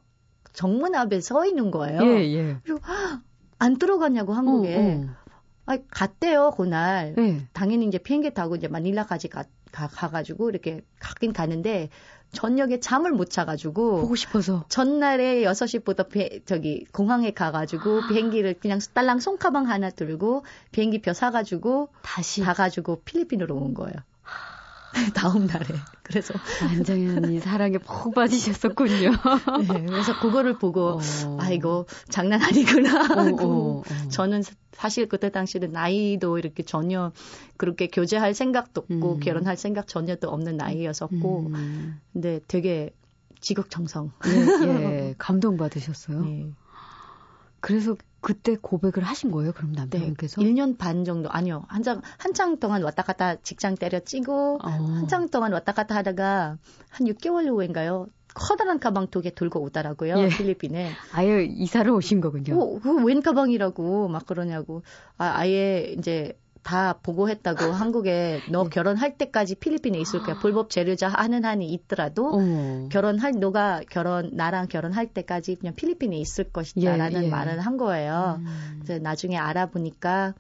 정문 0.53 0.95
앞에 0.95 1.19
서 1.19 1.45
있는 1.45 1.69
거예요. 1.69 2.01
예, 2.01 2.33
예. 2.33 2.57
그리고 2.63 2.79
헉, 2.87 3.21
안 3.59 3.77
들어갔냐고 3.77 4.31
한국에. 4.31 4.75
어, 4.77 4.79
어. 4.79 5.05
아, 5.65 5.77
갔대요 5.91 6.51
그날. 6.51 7.13
예. 7.17 7.41
당연히 7.51 7.87
이제 7.87 7.97
비행기 7.97 8.33
타고 8.33 8.55
이제 8.55 8.69
마닐라까지 8.69 9.27
가, 9.27 9.43
가, 9.73 9.87
가가지고 9.87 10.49
이렇게 10.49 10.81
가긴 10.99 11.33
가는데 11.33 11.89
저녁에 12.31 12.79
잠을 12.79 13.11
못 13.11 13.29
자가지고 13.29 14.01
보고 14.01 14.15
싶어서. 14.15 14.65
전날에 14.69 15.43
6시부터 15.43 16.09
비, 16.09 16.41
저기 16.45 16.85
공항에 16.91 17.31
가가지고 17.31 18.07
비행기를 18.07 18.55
그냥 18.59 18.79
딸랑 18.93 19.19
손가방 19.19 19.69
하나 19.69 19.89
들고 19.89 20.43
비행기 20.71 21.01
표 21.01 21.13
사가지고 21.13 21.89
다시 22.01 22.41
가가지고 22.41 23.01
필리핀으로 23.05 23.55
온 23.55 23.73
거예요. 23.73 23.95
다음 25.13 25.47
날에. 25.47 25.65
그래서 26.03 26.33
완전히 26.63 27.39
사랑에 27.39 27.77
푹 27.77 28.13
빠지셨었군요. 28.13 29.11
네, 29.67 29.85
그래서 29.85 30.19
그거를 30.19 30.57
보고 30.57 30.99
어. 30.99 31.37
아 31.39 31.49
이거 31.49 31.85
장난 32.09 32.41
아니구나 32.41 33.01
어, 33.01 33.19
하고 33.21 33.47
어, 33.47 33.79
어. 33.79 34.07
저는 34.09 34.43
사실 34.71 35.07
그때 35.07 35.29
당시에는 35.29 35.71
나이도 35.71 36.37
이렇게 36.37 36.63
전혀 36.63 37.11
그렇게 37.57 37.87
교제할 37.87 38.33
생각도 38.33 38.81
없고 38.81 39.15
음. 39.15 39.19
결혼할 39.19 39.57
생각 39.57 39.87
전혀도 39.87 40.29
없는 40.29 40.57
나이였었고 40.57 41.47
음. 41.47 41.99
근데 42.13 42.39
되게 42.47 42.91
지극정성. 43.39 44.11
예, 44.27 44.67
예. 44.67 45.15
감동 45.19 45.57
받으셨어요. 45.57 46.21
네. 46.21 46.51
그래서 47.59 47.95
그때 48.21 48.55
고백을 48.59 49.03
하신 49.03 49.31
거예요? 49.31 49.51
그럼 49.53 49.71
네. 49.73 49.79
남편께서? 49.81 50.41
1년 50.41 50.77
반 50.77 51.05
정도 51.05 51.29
아니요. 51.29 51.63
한장 51.67 52.01
한창 52.17 52.59
동안 52.59 52.83
왔다 52.83 53.03
갔다 53.03 53.35
직장 53.35 53.75
때려치고 53.75 54.59
어. 54.63 54.67
한창 54.67 55.29
동안 55.29 55.53
왔다 55.53 55.71
갔다 55.71 55.95
하다가 55.95 56.57
한 56.89 57.07
6개월 57.07 57.47
후인가요? 57.47 58.07
커다란 58.33 58.79
가방 58.79 59.07
두 59.07 59.21
개 59.21 59.33
들고 59.33 59.61
오더라고요. 59.61 60.15
예. 60.19 60.29
필리핀에. 60.29 60.91
아예 61.13 61.43
이사를 61.43 61.89
오신 61.91 62.21
거군요. 62.21 62.59
어, 62.59 62.79
그웬 62.79 63.21
가방이라고 63.21 64.07
막 64.09 64.25
그러냐고. 64.27 64.83
아, 65.17 65.33
아예 65.37 65.95
이제 65.97 66.37
다 66.63 66.99
보고했다고 67.01 67.65
한국에 67.71 68.41
너 68.49 68.65
예. 68.65 68.69
결혼할 68.69 69.17
때까지 69.17 69.55
필리핀에 69.55 69.99
있을 69.99 70.21
거야. 70.21 70.39
불법 70.39 70.69
재료자 70.69 71.07
하는 71.07 71.45
한이 71.45 71.67
있더라도 71.73 72.31
어. 72.33 72.89
결혼할 72.91 73.33
너가 73.39 73.81
결혼 73.89 74.31
나랑 74.33 74.67
결혼할 74.67 75.07
때까지 75.07 75.55
그냥 75.55 75.75
필리핀에 75.75 76.17
있을 76.17 76.45
것이다라는 76.45 77.23
예, 77.23 77.25
예. 77.27 77.29
말을 77.29 77.59
한 77.59 77.77
거예요. 77.77 78.39
음. 78.39 78.83
나중에 79.01 79.37
알아보니까 79.37 80.33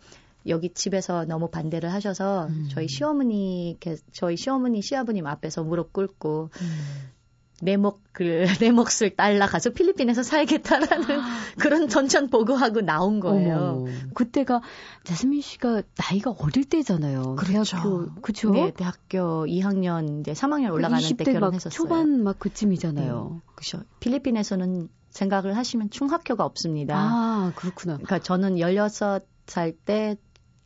여기 0.47 0.69
집에서 0.73 1.25
너무 1.25 1.49
반대를 1.49 1.91
하셔서 1.91 2.47
음. 2.47 2.67
저희 2.71 2.87
시어머니 2.87 3.77
저희 4.11 4.37
시어머니 4.37 4.81
시아버님 4.81 5.27
앞에서 5.27 5.63
무릎 5.63 5.93
꿇고 5.93 6.49
음. 6.61 7.16
내 7.61 7.75
목을 7.75 8.47
내 8.61 8.71
몫을 8.71 9.15
딸라 9.15 9.47
가서 9.47 9.71
필리핀에서 9.71 10.23
살겠다라는 10.23 11.05
그런 11.59 11.87
전천 11.89 12.29
보고하고 12.29 12.81
나온 12.81 13.19
거예요. 13.19 13.85
어머. 13.85 13.91
그때가 14.13 14.61
자스민 15.03 15.41
씨가 15.41 15.81
나이가 15.97 16.35
어릴 16.37 16.65
때잖아요. 16.65 17.35
그렇죠. 17.35 17.77
대학교 17.77 18.21
그쵸? 18.21 18.51
네, 18.51 18.71
대학교 18.71 19.45
2학년 19.45 20.21
이제 20.21 20.33
3학년 20.33 20.71
올라가는 20.71 21.01
때 21.01 21.15
20대 21.15 21.33
막 21.33 21.39
결혼했었어요. 21.39 21.71
초반 21.71 22.23
막 22.23 22.37
그쯤이잖아요. 22.39 23.41
그렇죠. 23.55 23.83
필리핀에서는 23.99 24.89
생각을 25.09 25.57
하시면 25.57 25.89
충학교가 25.89 26.45
없습니다. 26.45 26.95
아 26.95 27.51
그렇구나. 27.55 27.95
그러니까 27.95 28.19
저는 28.19 28.57
16살 28.57 29.75
때 29.85 30.15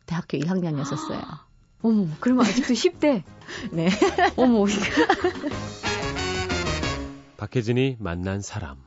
대학교 0.06 0.38
1학년이었었어요. 0.38 1.22
어머, 1.84 2.06
그러면 2.20 2.46
아직도 2.46 2.74
10대. 2.74 3.24
네. 3.72 3.90
어머, 4.36 4.66
박혜진이 7.42 7.98
만난 8.00 8.40
사람. 8.40 8.78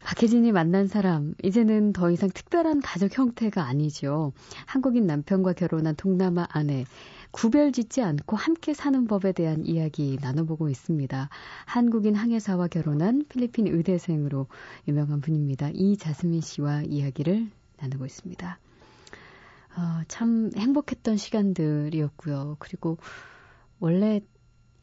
박혜진이 0.00 0.50
만난 0.50 0.88
사람, 0.88 1.32
이제는 1.44 1.92
더 1.92 2.10
이상 2.10 2.28
특별한 2.28 2.80
가족 2.80 3.16
형태가 3.16 3.62
아니죠. 3.62 4.32
한국인 4.66 5.06
남편과 5.06 5.52
결혼한 5.52 5.94
동남아 5.94 6.44
아내, 6.50 6.86
구별 7.30 7.70
짓지 7.70 8.02
않고 8.02 8.34
함께 8.34 8.74
사는 8.74 9.06
법에 9.06 9.30
대한 9.30 9.64
이야기 9.64 10.18
나눠보고 10.20 10.68
있습니다. 10.70 11.28
한국인 11.66 12.16
항해사와 12.16 12.66
결혼한 12.66 13.26
필리핀 13.28 13.68
의대생으로 13.68 14.48
유명한 14.88 15.20
분입니다. 15.20 15.70
이자스민 15.72 16.40
씨와 16.40 16.82
이야기를 16.82 17.48
나누고 17.80 18.06
있습니다. 18.06 18.58
어, 19.76 20.02
참 20.08 20.50
행복했던 20.56 21.16
시간들이었고요. 21.16 22.56
그리고 22.58 22.98
원래 23.78 24.20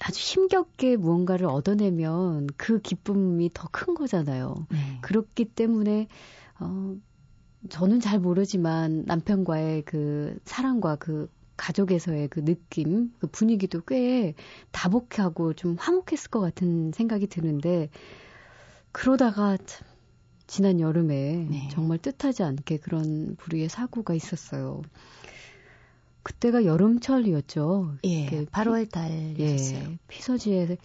아주 0.04 0.20
힘겹게 0.20 0.98
무언가를 0.98 1.46
얻어내면 1.46 2.48
그 2.58 2.80
기쁨이 2.82 3.50
더 3.54 3.68
큰 3.72 3.94
거잖아요. 3.94 4.68
네. 4.70 4.78
그렇기 5.02 5.46
때문에 5.46 6.08
어 6.60 6.96
저는 7.70 8.00
잘 8.00 8.20
모르지만 8.20 9.04
남편과의 9.06 9.84
그 9.84 10.38
사랑과 10.46 10.96
그 10.96 11.30
가족에서의 11.58 12.28
그 12.30 12.44
느낌, 12.44 13.14
그 13.20 13.28
분위기도 13.28 13.82
꽤 13.82 14.34
다복하고 14.72 15.54
좀 15.54 15.76
화목했을 15.80 16.32
것 16.32 16.40
같은 16.40 16.92
생각이 16.92 17.28
드는데 17.28 17.90
그러다가 18.92 19.58
참 19.58 19.88
지난 20.48 20.80
여름에 20.80 21.48
네. 21.50 21.70
정말 21.72 21.98
뜻하지 22.00 22.44
않게 22.44 22.78
그런 22.78 23.36
불의의 23.38 23.70
사고가 23.70 24.14
있었어요. 24.16 24.82
그때가 26.24 26.66
여름철이었죠. 26.66 27.98
예, 28.04 28.26
그 28.28 28.46
8월 28.46 28.90
달이었어요. 28.90 29.80
예, 29.80 29.98
피서지에 30.08 30.78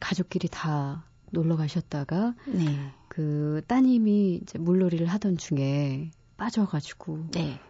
가족끼리 0.00 0.48
다 0.48 1.04
놀러 1.30 1.56
가셨다가 1.56 2.34
네. 2.46 2.92
그 3.08 3.62
따님이 3.66 4.40
이제 4.42 4.58
물놀이를 4.58 5.06
하던 5.06 5.36
중에 5.36 6.10
빠져가지고 6.36 7.30
네. 7.32 7.60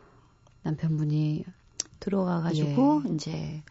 남편분이 0.63 1.45
들어가가지고 2.01 3.03
예. 3.09 3.15
이제 3.15 3.63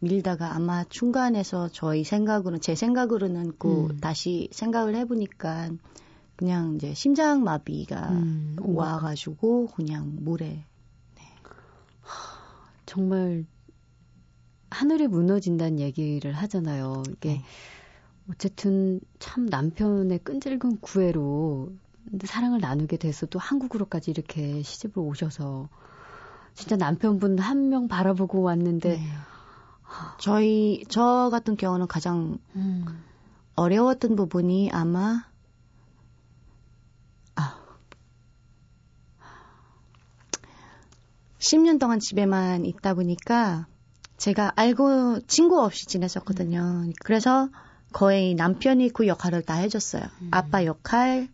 밀다가 0.00 0.54
아마 0.54 0.84
중간에서 0.84 1.68
저희 1.68 2.04
생각으로는 2.04 2.60
제 2.60 2.74
생각으로는 2.74 3.54
그 3.58 3.86
음. 3.86 3.98
다시 3.98 4.48
생각을 4.52 4.94
해보니까 4.96 5.70
그냥 6.36 6.76
이제 6.76 6.94
심장 6.94 7.42
마비가 7.42 8.10
음. 8.10 8.56
와가지고 8.60 9.68
그냥 9.74 10.16
물에 10.20 10.64
네. 11.16 11.22
정말 12.88 13.44
하늘이 14.70 15.08
무너진다는 15.08 15.78
얘기를 15.78 16.32
하잖아요. 16.32 17.02
이게 17.12 17.28
네. 17.34 17.42
어쨌든 18.30 19.00
참 19.18 19.44
남편의 19.46 20.20
끈질긴 20.20 20.78
구애로 20.80 21.70
사랑을 22.24 22.60
나누게 22.60 22.96
돼서 22.96 23.26
또 23.26 23.38
한국으로까지 23.38 24.10
이렇게 24.10 24.62
시집을 24.62 25.02
오셔서 25.02 25.68
진짜 26.54 26.76
남편분 26.76 27.38
한 27.38 27.68
명 27.68 27.88
바라보고 27.88 28.40
왔는데 28.40 28.96
네. 28.96 29.02
저희 30.18 30.82
저 30.88 31.28
같은 31.30 31.56
경우는 31.56 31.86
가장 31.88 32.38
음. 32.56 32.84
어려웠던 33.54 34.16
부분이 34.16 34.70
아마 34.72 35.26
10년 41.38 41.78
동안 41.78 42.00
집에만 42.00 42.64
있다 42.66 42.94
보니까 42.94 43.66
제가 44.16 44.52
알고 44.56 45.20
친구 45.26 45.62
없이 45.62 45.86
지냈었거든요. 45.86 46.90
그래서 47.04 47.48
거의 47.92 48.34
남편이 48.34 48.90
그 48.90 49.06
역할을 49.06 49.42
다 49.42 49.54
해줬어요. 49.54 50.02
음. 50.22 50.28
아빠 50.32 50.64
역할, 50.64 51.28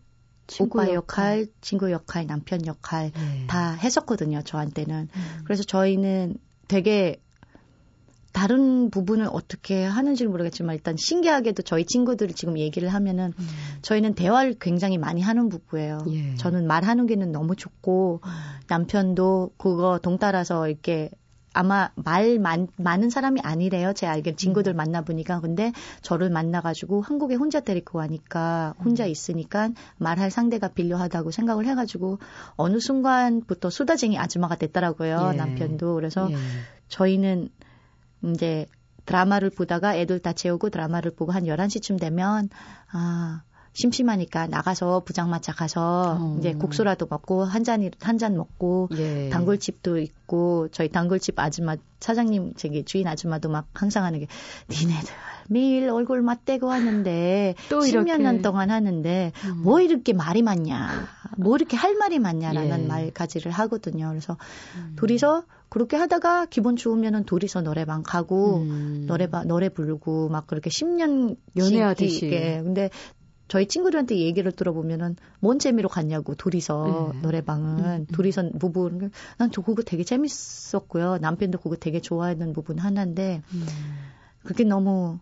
친구 0.47 0.79
오빠 0.79 0.93
역할, 0.93 0.95
역할, 0.95 1.47
친구 1.61 1.91
역할, 1.91 2.27
남편 2.27 2.65
역할 2.65 3.11
네. 3.11 3.47
다 3.47 3.71
했었거든요. 3.71 4.43
저한테는. 4.43 5.09
음. 5.13 5.41
그래서 5.43 5.63
저희는 5.63 6.37
되게 6.67 7.21
다른 8.35 8.89
부분을 8.89 9.29
어떻게 9.31 9.85
하는지는 9.85 10.29
모르겠지만 10.29 10.75
일단 10.75 10.97
신기하게도 10.97 11.63
저희 11.63 11.85
친구들이 11.85 12.33
지금 12.33 12.59
얘기를 12.59 12.89
하면은 12.89 13.31
음. 13.39 13.47
저희는 13.81 14.13
대화를 14.13 14.55
굉장히 14.59 14.97
많이 14.97 15.21
하는 15.21 15.47
부부예요. 15.47 15.99
예. 16.09 16.35
저는 16.35 16.67
말하는 16.67 17.07
게는 17.07 17.31
너무 17.31 17.55
좋고 17.55 18.19
음. 18.25 18.29
남편도 18.67 19.51
그거 19.55 19.99
동따라서 20.03 20.67
이렇게 20.67 21.11
아마 21.53 21.91
말 21.95 22.37
많, 22.37 22.67
많은 22.75 23.09
사람이 23.09 23.39
아니래요. 23.41 23.93
제 23.93 24.05
알기로 24.05 24.35
친구들 24.35 24.73
음. 24.73 24.75
만나 24.75 25.01
보니까. 25.01 25.39
근데 25.39 25.71
저를 26.01 26.29
만나가지고 26.29 27.03
한국에 27.03 27.35
혼자 27.35 27.61
데리고 27.61 27.99
가니까 27.99 28.73
혼자 28.83 29.05
음. 29.05 29.09
있으니까 29.11 29.69
말할 29.95 30.29
상대가 30.29 30.67
필요하다고 30.67 31.31
생각을 31.31 31.67
해가지고 31.67 32.19
어느 32.57 32.81
순간부터 32.81 33.69
수다쟁이 33.69 34.17
아줌마가 34.17 34.57
됐더라고요. 34.57 35.31
예. 35.31 35.37
남편도. 35.37 35.95
그래서 35.95 36.29
예. 36.29 36.35
저희는 36.89 37.47
이제 38.33 38.65
드라마를 39.05 39.49
보다가 39.49 39.95
애들 39.95 40.19
다 40.19 40.33
재우고 40.33 40.69
드라마를 40.69 41.11
보고 41.11 41.31
한 41.31 41.43
11시쯤 41.43 41.99
되면 41.99 42.49
아 42.91 43.43
심심하니까 43.75 44.47
나가서 44.47 45.01
부장마차 45.01 45.53
가서 45.53 46.17
어. 46.19 46.37
이제 46.39 46.53
국수라도 46.53 47.07
먹고 47.09 47.43
한 47.43 47.63
잔이 47.63 47.91
한잔 47.99 48.37
먹고 48.37 48.89
예. 48.97 49.29
단골집도 49.29 49.99
있고 49.99 50.69
저희 50.71 50.87
단골집 50.89 51.37
아줌마 51.37 51.75
사장님 51.99 52.53
저기 52.55 52.85
주인 52.85 53.05
아줌마도 53.07 53.49
막 53.49 53.67
항상 53.73 54.05
하는 54.05 54.19
게 54.21 54.27
니네들 54.69 55.13
매일 55.49 55.89
얼굴 55.89 56.21
맞대고 56.21 56.71
하는데 56.71 57.55
또 57.69 57.81
10년 57.81 58.21
년 58.21 58.41
동안 58.41 58.71
하는데 58.71 59.33
음. 59.43 59.61
뭐 59.61 59.81
이렇게 59.81 60.13
말이 60.13 60.41
많냐 60.41 61.07
뭐 61.37 61.57
이렇게 61.57 61.75
할 61.75 61.95
말이 61.95 62.17
많냐라는 62.17 62.83
예. 62.83 62.87
말가지를 62.87 63.51
하거든요. 63.51 64.07
그래서 64.07 64.37
음. 64.77 64.93
둘이서 64.95 65.43
그렇게 65.75 65.97
하다가 65.97 66.45
기분 66.45 66.77
좋으면은 66.77 67.25
둘이서 67.25 67.61
노래방 67.61 68.01
가고 68.01 68.59
음. 68.59 69.03
노래방 69.09 69.45
노래 69.45 69.67
부르고 69.67 70.29
막 70.29 70.47
그렇게 70.47 70.69
10년 70.69 71.35
연애하듯이. 71.57 72.27
예. 72.31 72.61
근데 72.63 72.89
저희 73.49 73.67
친구들한테 73.67 74.17
얘기를 74.19 74.53
들어보면은 74.53 75.17
뭔 75.41 75.59
재미로 75.59 75.89
갔냐고 75.89 76.33
둘이서 76.33 77.11
네. 77.15 77.21
노래방은 77.23 77.83
음, 77.83 77.85
음. 77.89 78.05
둘이서 78.05 78.51
부부는 78.57 79.11
난저 79.37 79.63
그거 79.63 79.81
되게 79.81 80.05
재밌었고요 80.05 81.17
남편도 81.17 81.57
그거 81.57 81.75
되게 81.75 81.99
좋아하는 81.99 82.53
부분 82.53 82.79
하나인데 82.79 83.41
음. 83.53 83.65
그게 84.45 84.63
너무 84.63 85.19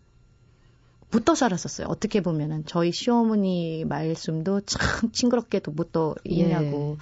붙어 1.10 1.34
살았었어요 1.34 1.88
어떻게 1.88 2.22
보면은 2.22 2.63
저희 2.68 2.92
시어머니 2.92 3.86
말씀도 3.86 4.62
참 4.62 4.80
징그럽게도 5.13 5.74
붙어 5.74 6.13
있냐고 6.26 6.98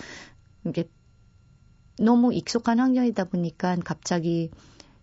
예. 0.66 0.70
이게 0.70 0.90
너무 2.02 2.34
익숙한 2.34 2.80
환경이다 2.80 3.26
보니까 3.26 3.76
갑자기 3.84 4.52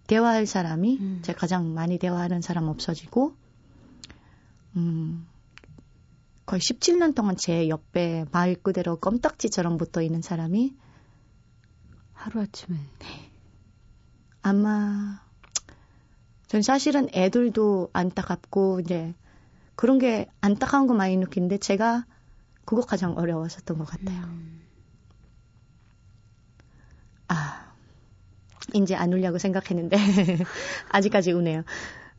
대화할 0.07 0.47
사람이 0.47 0.99
음. 1.01 1.19
제가 1.23 1.39
가장 1.39 1.75
많이 1.75 1.99
대화하는 1.99 2.41
사람 2.41 2.69
없어지고 2.69 3.35
음 4.77 5.27
거의 6.45 6.61
17년 6.61 7.15
동안 7.15 7.37
제 7.37 7.69
옆에 7.69 8.25
말 8.33 8.55
그대로 8.55 8.97
껌딱지처럼 8.97 9.77
붙어 9.77 10.03
있는 10.03 10.23
사람이 10.23 10.75
하루아침에 12.15 12.77
네. 12.99 13.31
아마 14.43 15.21
전 16.49 16.63
사실은 16.63 17.09
애들도 17.13 17.91
안타깝고 17.93 18.81
이제 18.81 19.15
그런 19.77 19.99
게 19.99 20.27
안타까운 20.41 20.87
거 20.87 20.95
많이 20.95 21.17
느끼는데 21.17 21.59
제가 21.59 22.07
그거 22.65 22.81
가장 22.81 23.17
어려웠었던 23.17 23.79
것 23.79 23.85
같아요. 23.85 24.25
음. 24.25 24.68
아 27.29 27.73
이제 28.75 28.95
안 28.95 29.13
울려고 29.13 29.39
생각했는데 29.39 29.97
아직까지 30.91 31.33
우네요. 31.33 31.65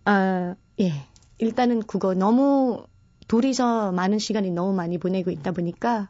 아 0.06 0.56
예. 0.80 1.08
일단은 1.38 1.84
그거 1.84 2.13
너무 2.13 2.86
둘이서 3.28 3.91
많은 3.91 4.19
시간이 4.19 4.52
너무 4.52 4.74
많이 4.74 4.98
보내고 4.98 5.32
있다 5.32 5.52
보니까 5.52 6.10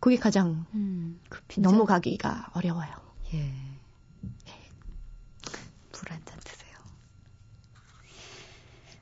그게 0.00 0.16
가장 0.16 0.64
음, 0.74 1.20
그 1.28 1.40
넘어가기가 1.58 2.50
어려워요. 2.54 2.88
예. 3.34 3.38
예. 3.38 4.52
불한잔 5.92 6.38
드세요. 6.44 6.76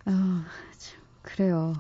아, 0.07 0.45
참, 0.79 1.01
그래요. 1.23 1.75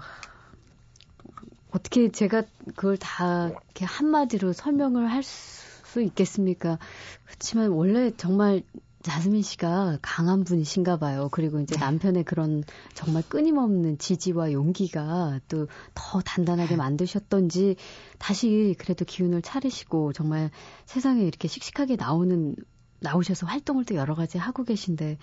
어떻게 1.70 2.10
제가 2.10 2.42
그걸 2.76 2.96
다 2.96 3.48
이렇게 3.48 3.84
한마디로 3.84 4.52
설명을 4.52 5.10
할 5.10 5.22
수 5.22 5.75
있겠습니까? 6.00 6.78
그렇지만 7.24 7.70
원래 7.70 8.10
정말 8.16 8.62
자스민 9.02 9.40
씨가 9.42 9.98
강한 10.02 10.42
분이신가 10.42 10.98
봐요. 10.98 11.28
그리고 11.30 11.60
이제 11.60 11.76
네. 11.76 11.80
남편의 11.80 12.24
그런 12.24 12.64
정말 12.94 13.22
끊임없는 13.28 13.98
지지와 13.98 14.52
용기가 14.52 15.38
또 15.48 15.66
더 15.94 16.20
단단하게 16.20 16.70
네. 16.70 16.76
만드셨던지 16.76 17.76
다시 18.18 18.74
그래도 18.78 19.04
기운을 19.04 19.42
차리시고 19.42 20.12
정말 20.12 20.50
세상에 20.84 21.22
이렇게 21.22 21.48
씩씩하게 21.48 21.96
나오는 21.96 22.54
나오셔서 23.00 23.46
활동을 23.46 23.84
또 23.84 23.96
여러 23.96 24.14
가지 24.14 24.38
하고 24.38 24.64
계신데 24.64 25.18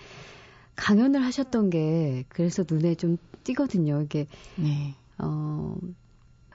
강연을 0.76 1.24
하셨던 1.24 1.70
게 1.70 2.24
그래서 2.28 2.64
눈에 2.68 2.94
좀 2.96 3.16
띄거든요. 3.44 4.02
이게 4.02 4.26
네. 4.56 4.94
어 5.18 5.76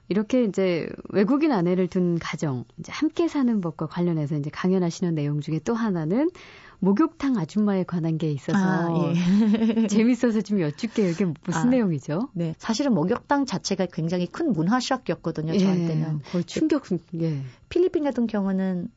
이렇게 0.10 0.44
이제 0.44 0.90
외국인 1.10 1.52
아내를 1.52 1.88
둔 1.88 2.18
가정, 2.20 2.66
이제 2.80 2.92
함께 2.92 3.28
사는 3.28 3.62
법과 3.62 3.86
관련해서 3.86 4.36
이제 4.36 4.50
강연하시는 4.50 5.14
내용 5.14 5.40
중에 5.40 5.60
또 5.64 5.76
하나는 5.76 6.32
목욕탕 6.80 7.38
아줌마에 7.38 7.84
관한 7.84 8.18
게 8.18 8.32
있어서 8.32 8.58
아, 8.58 9.14
예. 9.14 9.86
재밌어서 9.88 10.42
좀 10.42 10.62
여쭙게요. 10.62 11.10
이게 11.10 11.26
무슨 11.44 11.62
아, 11.62 11.66
내용이죠? 11.66 12.30
네, 12.34 12.56
사실은 12.58 12.94
목욕탕 12.94 13.46
자체가 13.46 13.86
굉장히 13.88 14.26
큰 14.26 14.52
문화 14.52 14.80
샥이었거든요. 14.80 15.54
예, 15.54 15.60
저한테는 15.60 16.22
거의 16.32 16.44
충격. 16.46 16.84
예. 17.22 17.44
필리핀 17.70 18.04
같은 18.04 18.28
경우는 18.28 18.88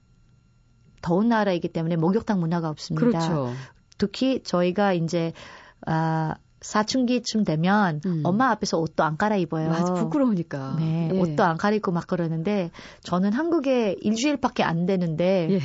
더운 1.03 1.29
나라이기 1.29 1.69
때문에 1.69 1.97
목욕탕 1.97 2.41
문화가 2.41 2.71
없습니다. 2.71 3.05
그렇죠. 3.07 3.53
특히 3.99 4.43
저희가 4.43 4.95
이제 4.95 5.33
아 5.85 6.37
사춘기쯤 6.63 7.45
되면 7.45 8.01
음. 8.07 8.23
엄마 8.25 8.51
앞에서 8.51 8.79
옷도 8.79 9.05
안 9.05 9.17
갈아입어요. 9.17 9.69
맞아, 9.69 9.93
부끄러우니까. 9.95 10.77
네, 10.79 11.11
예. 11.13 11.19
옷도 11.19 11.43
안 11.43 11.57
갈아입고 11.57 11.93
막 11.93 12.07
그러는데 12.07 12.71
저는 13.03 13.33
한국에 13.33 13.97
일주일밖에 14.01 14.63
안 14.63 14.87
되는데 14.87 15.49
예. 15.51 15.61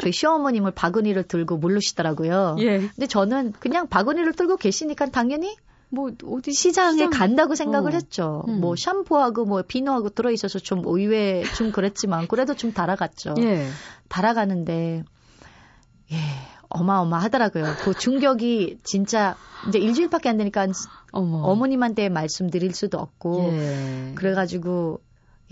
저희 0.00 0.12
시어머님을 0.12 0.72
바구니를 0.72 1.24
들고 1.24 1.56
모르시더라고요. 1.56 2.56
예. 2.60 2.78
근데 2.78 3.06
저는 3.06 3.52
그냥 3.58 3.88
바구니를 3.88 4.34
들고 4.34 4.56
계시니까 4.56 5.06
당연히 5.06 5.56
뭐 5.88 6.10
어디 6.24 6.52
시장에 6.52 6.98
시장... 6.98 7.10
간다고 7.10 7.54
생각을 7.54 7.92
어. 7.92 7.94
했죠. 7.94 8.44
음. 8.48 8.60
뭐 8.60 8.74
샴푸하고 8.76 9.44
뭐 9.44 9.62
비누하고 9.62 10.10
들어 10.10 10.30
있어서 10.30 10.58
좀 10.58 10.82
의외 10.84 11.42
좀 11.56 11.72
그랬지만 11.72 12.28
그래도 12.28 12.54
좀 12.54 12.72
달아갔죠. 12.72 13.34
예. 13.38 13.66
달아가는데 14.08 15.04
예. 16.12 16.16
어마어마하더라고요. 16.76 17.64
그 17.82 17.94
충격이 17.94 18.78
진짜 18.84 19.36
이제 19.68 19.78
일주일밖에 19.78 20.28
안 20.28 20.36
되니까 20.36 20.66
어머. 21.12 21.38
어머님한테 21.38 22.08
말씀드릴 22.08 22.74
수도 22.74 22.98
없고 22.98 23.50
예. 23.52 24.12
그래가지고 24.14 25.00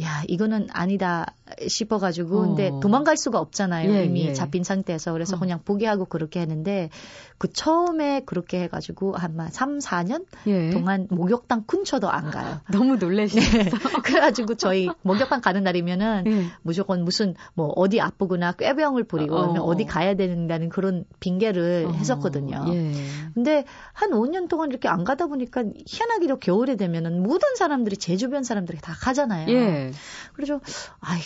야, 0.03 0.23
이거는 0.27 0.69
아니다 0.73 1.27
싶어가지고, 1.67 2.39
어. 2.39 2.47
근데 2.47 2.73
도망갈 2.81 3.17
수가 3.17 3.39
없잖아요. 3.39 3.93
예, 3.93 4.05
이미 4.07 4.27
예. 4.27 4.33
잡힌 4.33 4.65
상태에서. 4.65 5.13
그래서 5.13 5.37
어. 5.37 5.39
그냥 5.39 5.61
포기하고 5.63 6.07
그렇게 6.07 6.41
했는데, 6.41 6.89
그 7.37 7.53
처음에 7.53 8.23
그렇게 8.25 8.63
해가지고, 8.63 9.15
한마 9.17 9.49
3, 9.51 9.79
4년 9.79 10.25
예. 10.47 10.71
동안 10.71 11.07
목욕당 11.11 11.65
근처도 11.67 12.09
안 12.09 12.31
가요. 12.31 12.61
너무 12.73 12.97
놀래시죠? 12.97 13.59
네. 13.59 13.71
그래가지고 14.05 14.55
저희 14.55 14.89
목욕당 15.03 15.43
가는 15.43 15.63
날이면은, 15.63 16.25
예. 16.27 16.47
무조건 16.63 17.05
무슨, 17.05 17.35
뭐, 17.53 17.69
어디 17.77 18.01
아프거나 18.01 18.53
꾀병을 18.53 19.05
부리고, 19.05 19.37
어. 19.37 19.61
어디 19.65 19.85
가야 19.85 20.15
된다는 20.15 20.71
그런 20.71 21.05
빙계를 21.21 21.87
어. 21.89 21.93
했었거든요. 21.93 22.65
예. 22.69 22.93
근데 23.35 23.65
한 23.93 24.11
5년 24.13 24.49
동안 24.49 24.71
이렇게 24.71 24.89
안 24.89 25.05
가다 25.05 25.27
보니까, 25.27 25.65
희한하게도 25.87 26.39
겨울에 26.39 26.77
되면은 26.77 27.23
모든 27.23 27.55
사람들이, 27.57 27.99
제 27.99 28.17
주변 28.17 28.45
사람들이 28.45 28.79
다 28.81 28.95
가잖아요. 28.99 29.51
예. 29.51 29.93
그래서 30.33 30.61
아이 31.01 31.21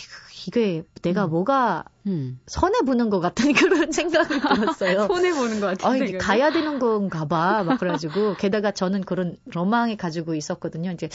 이게 0.47 0.83
내가 1.01 1.25
음. 1.25 1.29
뭐가 1.31 1.85
음. 2.07 2.39
손해 2.47 2.79
보는 2.81 3.09
것 3.09 3.19
같은 3.19 3.53
그런 3.53 3.91
생각이 3.91 4.39
들었어요. 4.39 5.07
손해 5.07 5.33
보는 5.33 5.59
것 5.59 5.67
같은. 5.67 5.89
아, 5.89 5.97
이게 5.97 6.17
가야 6.17 6.51
되는 6.51 6.79
건가 6.79 7.25
봐. 7.25 7.63
막 7.63 7.79
그래가지고 7.79 8.35
게다가 8.39 8.71
저는 8.71 9.01
그런 9.01 9.37
로망이 9.45 9.97
가지고 9.97 10.35
있었거든요. 10.35 10.91
이제 10.91 11.09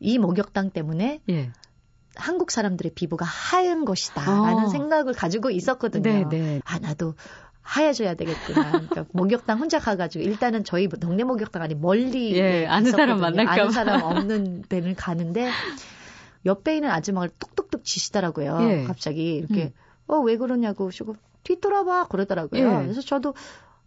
이 0.00 0.18
목욕당 0.18 0.70
때문에 0.70 1.20
예. 1.28 1.50
한국 2.14 2.50
사람들의 2.50 2.92
피부가 2.94 3.24
하얀 3.24 3.84
것이다라는 3.84 4.64
어. 4.64 4.68
생각을 4.68 5.12
가지고 5.12 5.50
있었거든요. 5.50 6.02
네, 6.02 6.24
네. 6.28 6.60
아 6.64 6.78
나도 6.78 7.14
하얘져야 7.62 8.14
되겠구나. 8.14 8.70
그러니까 8.70 9.04
목욕당 9.12 9.58
혼자 9.58 9.78
가가지고 9.78 10.24
일단은 10.24 10.64
저희 10.64 10.88
동네 10.88 11.22
목욕당 11.22 11.62
아니 11.62 11.74
멀리 11.74 12.34
예, 12.36 12.66
아는 12.66 12.90
사람 12.90 13.20
만날까 13.20 13.52
아는 13.52 13.70
사람 13.70 14.02
없는 14.02 14.62
데를 14.68 14.94
가는데 14.94 15.50
옆에 16.46 16.76
있는 16.76 16.90
아줌마가 16.90 17.28
똑 17.38 17.54
똑똑 17.78 17.84
치시더라고요. 17.84 18.58
예. 18.62 18.84
갑자기 18.84 19.36
이렇게 19.36 19.64
음. 19.64 19.70
어왜 20.06 20.36
그러냐고 20.36 20.90
시고 20.90 21.16
뒤돌아봐 21.44 22.08
그러더라고요. 22.08 22.60
예. 22.60 22.82
그래서 22.82 23.00
저도 23.00 23.34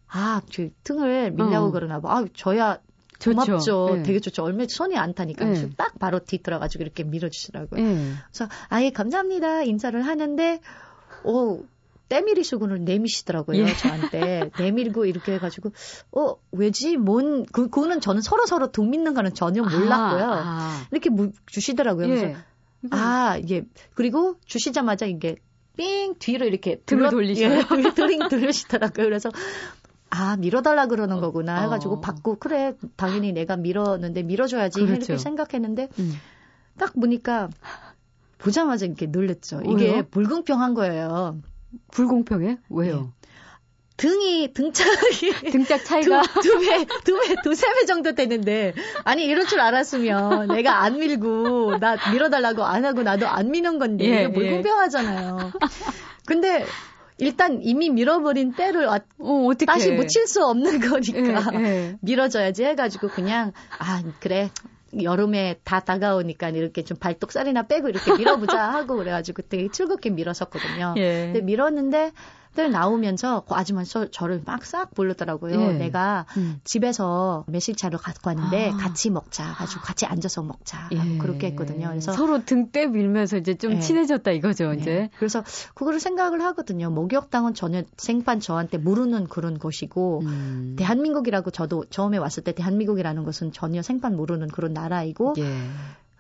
아, 0.07 0.41
저 0.49 0.67
등을 0.83 1.31
밀려고 1.31 1.67
어. 1.67 1.71
그러나 1.71 1.99
봐. 1.99 2.17
아, 2.17 2.25
저야 2.33 2.79
고맙죠. 3.23 3.59
좋죠. 3.59 3.95
네. 3.97 4.03
되게 4.03 4.19
좋죠. 4.19 4.43
얼마 4.43 4.65
손이 4.67 4.97
안 4.97 5.13
타니까 5.13 5.45
네. 5.45 5.69
딱 5.77 5.97
바로 5.99 6.19
뒤돌아가지고 6.19 6.83
이렇게 6.83 7.03
밀어주시더라고요. 7.03 7.83
네. 7.83 8.13
그래서 8.31 8.51
아예 8.69 8.89
감사합니다 8.89 9.63
인사를 9.63 10.01
하는데 10.01 10.59
오 11.23 11.63
때밀이수군을 12.09 12.83
내미시더라고요 12.83 13.63
예. 13.63 13.73
저한테 13.73 14.49
내밀고 14.59 15.05
이렇게 15.05 15.33
해가지고 15.33 15.71
어 16.11 16.35
왜지 16.51 16.97
뭔 16.97 17.45
그, 17.45 17.69
그거는 17.69 18.01
저는 18.01 18.21
서로 18.21 18.45
서로 18.45 18.71
등 18.71 18.89
믿는 18.89 19.13
거는 19.13 19.33
전혀 19.33 19.61
몰랐고요. 19.61 20.23
아, 20.25 20.41
아. 20.43 20.87
이렇게 20.91 21.09
무, 21.09 21.31
주시더라고요. 21.45 22.07
그래서 22.07 22.25
예. 22.27 22.35
아 22.89 23.37
이게 23.37 23.63
그리고 23.93 24.35
주시자마자 24.45 25.05
이게 25.05 25.35
삥 25.77 26.15
뒤로 26.19 26.45
이렇게 26.45 26.79
등을 26.85 27.09
돌리시요 27.09 27.49
예, 27.49 27.63
드링 27.95 28.27
돌리시더라고요. 28.27 29.05
그래서 29.05 29.29
아 30.09 30.35
밀어달라 30.37 30.87
그러는 30.87 31.17
어. 31.17 31.21
거구나 31.21 31.61
해가지고 31.61 31.95
어. 31.95 31.99
받고 32.01 32.37
그래 32.39 32.73
당연히 32.95 33.31
내가 33.31 33.55
밀었는데 33.55 34.23
밀어줘야지 34.23 34.81
그렇죠. 34.81 34.95
이렇게 34.95 35.17
생각했는데 35.17 35.89
음. 35.99 36.13
딱 36.77 36.93
보니까 36.93 37.49
보자마자 38.37 38.85
이렇게 38.85 39.05
놀랬죠. 39.05 39.61
이게 39.65 40.01
불공평한 40.01 40.73
거예요. 40.73 41.39
불공평해? 41.91 42.57
왜요? 42.69 43.01
네. 43.01 43.29
등이 44.01 44.51
등짝이 44.53 45.51
등짝 45.51 45.85
차이가 45.85 46.23
두 46.41 46.59
배, 46.59 46.85
두 47.03 47.19
배, 47.19 47.35
두세 47.43 47.67
배 47.71 47.85
정도 47.85 48.13
되는데 48.15 48.73
아니 49.03 49.25
이럴 49.25 49.45
줄 49.45 49.59
알았으면 49.59 50.47
내가 50.47 50.81
안 50.81 50.97
밀고 50.97 51.77
나 51.77 51.97
밀어달라고 52.11 52.63
안 52.63 52.83
하고 52.83 53.03
나도 53.03 53.27
안 53.27 53.51
미는 53.51 53.77
건데 53.77 54.05
예, 54.05 54.23
이거 54.23 54.31
불공평하잖아요. 54.31 55.37
예. 55.43 55.67
근데 56.25 56.65
일단 57.19 57.59
이미 57.61 57.91
밀어버린 57.91 58.53
때를 58.53 58.87
어, 58.87 58.99
다시 59.67 59.91
묻힐 59.91 60.25
수 60.25 60.43
없는 60.43 60.79
거니까 60.79 61.51
예, 61.53 61.63
예. 61.63 61.97
밀어줘야지 62.01 62.63
해가지고 62.63 63.09
그냥 63.09 63.53
아 63.77 64.01
그래 64.19 64.49
여름에 64.99 65.59
다 65.63 65.79
다가오니까 65.79 66.49
이렇게 66.49 66.83
좀 66.83 66.97
발톱살이나 66.97 67.67
빼고 67.67 67.89
이렇게 67.89 68.17
밀어보자 68.17 68.59
하고 68.73 68.97
그래가지고 68.97 69.43
되게 69.43 69.69
즐겁게 69.71 70.09
밀었었거든요. 70.09 70.95
예. 70.97 71.25
근데 71.31 71.41
밀었는데 71.41 72.13
들 72.55 72.69
나오면서 72.69 73.45
그 73.47 73.55
아줌마 73.55 73.83
저, 73.85 74.11
저를 74.11 74.41
막싹 74.45 74.93
부르더라고요. 74.93 75.61
예. 75.61 75.73
내가 75.73 76.25
음. 76.35 76.59
집에서 76.65 77.45
매실차를 77.47 77.97
갖고 77.97 78.29
왔는데 78.29 78.71
아. 78.71 78.77
같이 78.77 79.09
먹자. 79.09 79.53
가지고 79.53 79.81
같이 79.81 80.05
앉아서 80.05 80.43
먹자. 80.43 80.89
예. 80.91 81.17
그렇게 81.17 81.47
했거든요. 81.47 81.87
그래서 81.87 82.11
서로 82.11 82.43
등대 82.43 82.87
밀면서 82.87 83.37
이제 83.37 83.53
좀 83.53 83.73
예. 83.73 83.79
친해졌다 83.79 84.29
이거죠, 84.31 84.73
이제. 84.73 84.91
네. 84.91 85.09
그래서 85.17 85.43
그거를 85.75 86.01
생각을 86.01 86.41
하거든요. 86.41 86.89
목욕당은 86.89 87.53
전혀 87.53 87.83
생판 87.95 88.41
저한테 88.41 88.77
모르는 88.77 89.27
그런 89.27 89.57
것이고 89.57 90.21
음. 90.23 90.75
대한민국이라고 90.77 91.51
저도 91.51 91.85
처음에 91.89 92.17
왔을 92.17 92.43
때 92.43 92.51
대한민국이라는 92.51 93.23
것은 93.23 93.53
전혀 93.53 93.81
생판 93.81 94.17
모르는 94.17 94.49
그런 94.49 94.73
나라이고 94.73 95.35
예. 95.37 95.43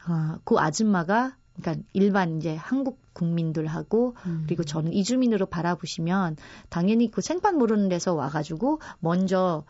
어, 0.07 0.37
그 0.45 0.57
아줌마가 0.57 1.35
그러니까 1.61 1.83
일반 1.93 2.37
이제 2.37 2.55
한국 2.55 2.99
국민들하고 3.13 4.15
음. 4.25 4.43
그리고 4.45 4.63
저는 4.63 4.93
이주민으로 4.93 5.45
바라보시면 5.45 6.37
당연히 6.69 7.09
그 7.09 7.21
생판 7.21 7.57
모르는 7.57 7.89
데서 7.89 8.13
와가지고 8.13 8.79
먼저 8.99 9.63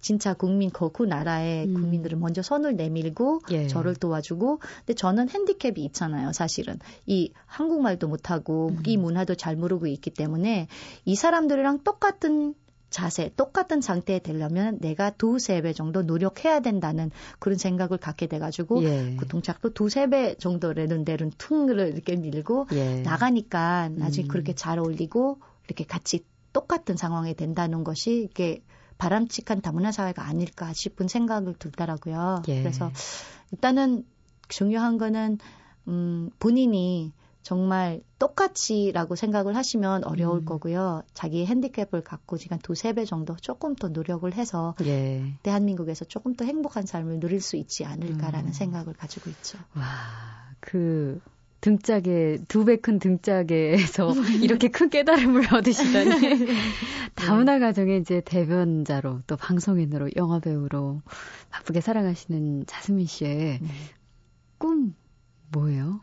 진짜 0.00 0.34
국민 0.34 0.70
그, 0.70 0.90
그 0.92 1.02
나라의 1.02 1.66
음. 1.66 1.74
국민들을 1.74 2.18
먼저 2.18 2.42
손을 2.42 2.76
내밀고 2.76 3.40
예. 3.50 3.66
저를 3.66 3.96
도와주고 3.96 4.58
근데 4.58 4.94
저는 4.94 5.28
핸디캡이 5.28 5.84
있잖아요 5.86 6.32
사실은 6.32 6.78
이 7.06 7.32
한국말도 7.46 8.06
못하고 8.06 8.68
음. 8.68 8.82
이 8.86 8.96
문화도 8.96 9.34
잘 9.34 9.56
모르고 9.56 9.86
있기 9.88 10.10
때문에 10.10 10.68
이 11.04 11.14
사람들이랑 11.16 11.82
똑같은 11.82 12.54
자세, 12.96 13.30
똑같은 13.36 13.82
상태에 13.82 14.20
되려면 14.20 14.78
내가 14.80 15.10
두세 15.10 15.60
배 15.60 15.74
정도 15.74 16.00
노력해야 16.00 16.60
된다는 16.60 17.10
그런 17.38 17.58
생각을 17.58 17.98
갖게 17.98 18.26
돼가지고 18.26 18.82
예. 18.84 19.16
그 19.16 19.28
동작도 19.28 19.74
두세 19.74 20.08
배 20.08 20.34
정도라는 20.36 21.04
데는 21.04 21.30
퉁을 21.36 21.92
이렇게 21.92 22.16
밀고 22.16 22.68
예. 22.72 23.02
나가니까 23.02 23.90
나중에 23.90 24.26
음. 24.26 24.28
그렇게 24.28 24.54
잘 24.54 24.78
어울리고 24.78 25.40
이렇게 25.66 25.84
같이 25.84 26.24
똑같은 26.54 26.96
상황이 26.96 27.34
된다는 27.34 27.84
것이 27.84 28.28
이게 28.30 28.62
바람직한 28.96 29.60
다문화 29.60 29.92
사회가 29.92 30.26
아닐까 30.26 30.72
싶은 30.72 31.06
생각을 31.06 31.52
들더라고요. 31.58 32.44
예. 32.48 32.62
그래서 32.62 32.90
일단은 33.52 34.06
중요한 34.48 34.96
거는 34.96 35.36
음 35.86 36.30
본인이 36.38 37.12
정말 37.46 38.00
똑같이라고 38.18 39.14
생각을 39.14 39.54
하시면 39.54 40.02
어려울 40.02 40.40
음. 40.40 40.44
거고요. 40.46 41.04
자기 41.14 41.46
핸디캡을 41.46 42.02
갖고 42.02 42.38
지금 42.38 42.58
두세 42.58 42.92
배 42.92 43.04
정도 43.04 43.36
조금 43.36 43.76
더 43.76 43.86
노력을 43.86 44.34
해서 44.34 44.74
예. 44.84 45.22
대한민국에서 45.44 46.04
조금 46.06 46.34
더 46.34 46.44
행복한 46.44 46.86
삶을 46.86 47.20
누릴 47.20 47.40
수 47.40 47.54
있지 47.54 47.84
않을까라는 47.84 48.48
음. 48.48 48.52
생각을 48.52 48.94
가지고 48.94 49.30
있죠. 49.30 49.60
와, 49.76 49.84
그 50.58 51.20
등짝에 51.60 52.38
두 52.48 52.64
배 52.64 52.78
큰 52.78 52.98
등짝에서 52.98 54.10
이렇게 54.42 54.66
큰 54.66 54.90
깨달음을 54.90 55.46
얻으시다니 55.54 56.20
네. 56.46 56.56
다문화 57.14 57.60
가정의 57.60 58.00
이제 58.00 58.22
대변자로 58.24 59.20
또 59.28 59.36
방송인으로 59.36 60.10
영화 60.16 60.40
배우로 60.40 61.00
바쁘게 61.50 61.80
살아가시는 61.80 62.66
자스민 62.66 63.06
씨의 63.06 63.60
네. 63.62 63.68
꿈 64.58 64.96
뭐예요? 65.52 66.00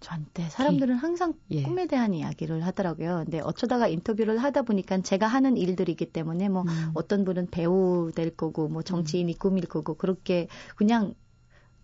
저한테 0.00 0.48
사람들은 0.50 0.96
항상 0.96 1.34
예. 1.50 1.62
꿈에 1.62 1.86
대한 1.86 2.14
이야기를 2.14 2.64
하더라고요. 2.64 3.22
근데 3.24 3.40
어쩌다가 3.40 3.88
인터뷰를 3.88 4.38
하다 4.38 4.62
보니까 4.62 5.00
제가 5.00 5.26
하는 5.26 5.56
일들이기 5.56 6.12
때문에 6.12 6.48
뭐 6.48 6.62
음. 6.62 6.90
어떤 6.94 7.24
분은 7.24 7.48
배우 7.50 8.12
될 8.14 8.36
거고 8.36 8.68
뭐 8.68 8.82
정치인이 8.82 9.32
음. 9.32 9.38
꿈일 9.38 9.66
거고 9.66 9.94
그렇게 9.94 10.48
그냥 10.76 11.14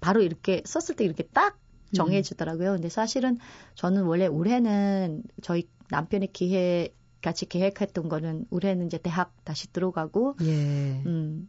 바로 0.00 0.20
이렇게 0.20 0.62
썼을 0.66 0.96
때 0.96 1.04
이렇게 1.04 1.24
딱 1.32 1.54
음. 1.54 1.94
정해주더라고요. 1.94 2.72
근데 2.72 2.88
사실은 2.88 3.38
저는 3.74 4.04
원래 4.04 4.26
올해는 4.26 5.22
저희 5.40 5.68
남편의 5.90 6.28
기획 6.32 6.94
같이 7.22 7.46
계획했던 7.46 8.08
거는 8.08 8.46
올해는 8.50 8.86
이제 8.86 8.98
대학 8.98 9.32
다시 9.44 9.72
들어가고 9.72 10.36
예. 10.42 11.02
음 11.06 11.48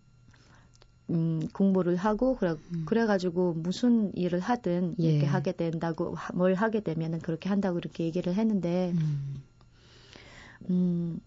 음, 1.09 1.47
공부를 1.53 1.95
하고 1.95 2.35
그래 2.35 2.55
음. 2.73 2.83
그래가지고 2.85 3.53
무슨 3.53 4.11
일을 4.15 4.39
하든 4.39 4.95
예. 4.99 5.03
이렇게 5.03 5.25
하게 5.25 5.51
된다고 5.51 6.15
뭘 6.33 6.53
하게 6.53 6.79
되면은 6.79 7.19
그렇게 7.19 7.49
한다고 7.49 7.77
이렇게 7.77 8.05
얘기를 8.05 8.33
했는데 8.33 8.93
음. 8.95 9.43
음, 10.69 11.19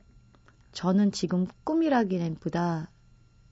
저는 0.73 1.13
지금 1.13 1.47
꿈이라기보다 1.65 2.91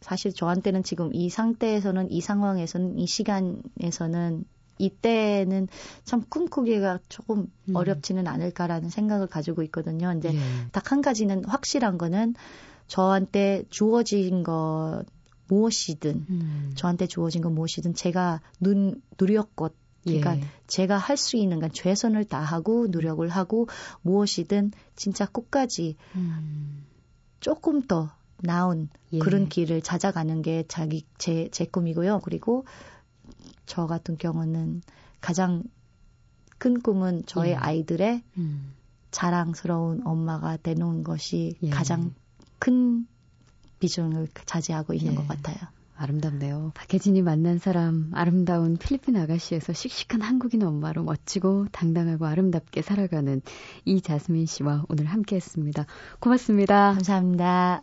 사실 0.00 0.32
저한테는 0.32 0.82
지금 0.82 1.14
이 1.14 1.30
상태에서는 1.30 2.10
이 2.10 2.20
상황에서는 2.20 2.98
이 2.98 3.06
시간에서는 3.06 4.44
이때는 4.78 5.68
참 6.04 6.22
꿈꾸기가 6.28 6.98
조금 7.08 7.46
음. 7.68 7.76
어렵지는 7.76 8.26
않을까라는 8.26 8.88
생각을 8.90 9.26
가지고 9.26 9.62
있거든요. 9.64 10.08
근데 10.08 10.34
예. 10.34 10.38
딱한 10.72 11.00
가지는 11.00 11.44
확실한 11.44 11.96
거는 11.96 12.34
저한테 12.87 13.64
주어진 13.70 14.42
것 14.42 15.04
무엇이든 15.48 16.26
음. 16.28 16.72
저한테 16.74 17.07
주어진 17.07 17.42
것 17.42 17.50
무엇이든 17.50 17.94
제가 17.94 18.40
눈 18.61 19.00
누렸것 19.18 19.74
그러니까 20.04 20.37
예. 20.37 20.44
제가 20.66 20.98
할 20.98 21.16
수 21.16 21.37
있는 21.37 21.61
건 21.61 21.72
최선을 21.72 22.26
다하고 22.26 22.88
노력을 22.88 23.26
하고 23.28 23.68
무엇이든 24.02 24.72
진짜 24.96 25.24
끝까지 25.26 25.96
음. 26.14 26.85
조금 27.40 27.83
더 27.83 28.11
나은 28.42 28.88
예. 29.12 29.18
그런 29.18 29.48
길을 29.48 29.80
찾아가는 29.80 30.42
게 30.42 30.64
자기 30.68 31.07
제 31.18 31.48
제 31.50 31.64
꿈이고요. 31.64 32.20
그리고 32.20 32.64
저 33.66 33.87
같은 33.87 34.18
경우는 34.18 34.83
가장 35.20 35.62
큰 36.59 36.80
꿈은 36.80 37.24
저의 37.26 37.52
예. 37.52 37.57
아이들의 37.57 38.22
음. 38.37 38.74
자랑스러운 39.11 40.07
엄마가 40.07 40.57
되는 40.59 41.02
것이 41.02 41.57
예. 41.62 41.70
가장 41.70 42.14
큰 42.59 43.07
비중을 43.85 44.29
차지하고 44.47 44.94
있는 44.94 45.12
예. 45.12 45.16
것 45.16 45.29
같아요. 45.29 45.57
아름답네요. 45.97 46.73
박혜진이 46.75 47.23
만난 47.23 47.59
사람, 47.59 48.11
아름다운 48.14 48.77
필리핀 48.77 49.16
아가씨에서 49.16 49.73
씩씩한 49.73 50.23
한국인 50.23 50.64
엄마로 50.64 51.05
멋지고 51.05 51.66
당당하고 51.70 52.27
아름답게 52.27 52.83
살아가는 52.83 53.40
이자스민 53.85 54.47
씨와 54.47 54.85
오늘 54.88 55.05
함께 55.07 55.37
했습니다. 55.37 55.87
고맙습니다. 56.18 56.94
감사합니다. 56.94 57.83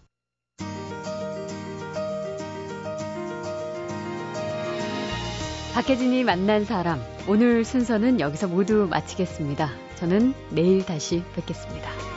박혜진이 5.74 6.26
만난 6.26 6.66
사람, 6.66 7.00
오늘 7.30 7.64
순서는 7.64 8.20
여기서 8.20 8.50
모두 8.50 8.88
마치겠습니다. 8.90 9.70
저는 9.96 10.34
내일 10.50 10.86
다시 10.86 11.24
뵙겠습니다. 11.34 12.11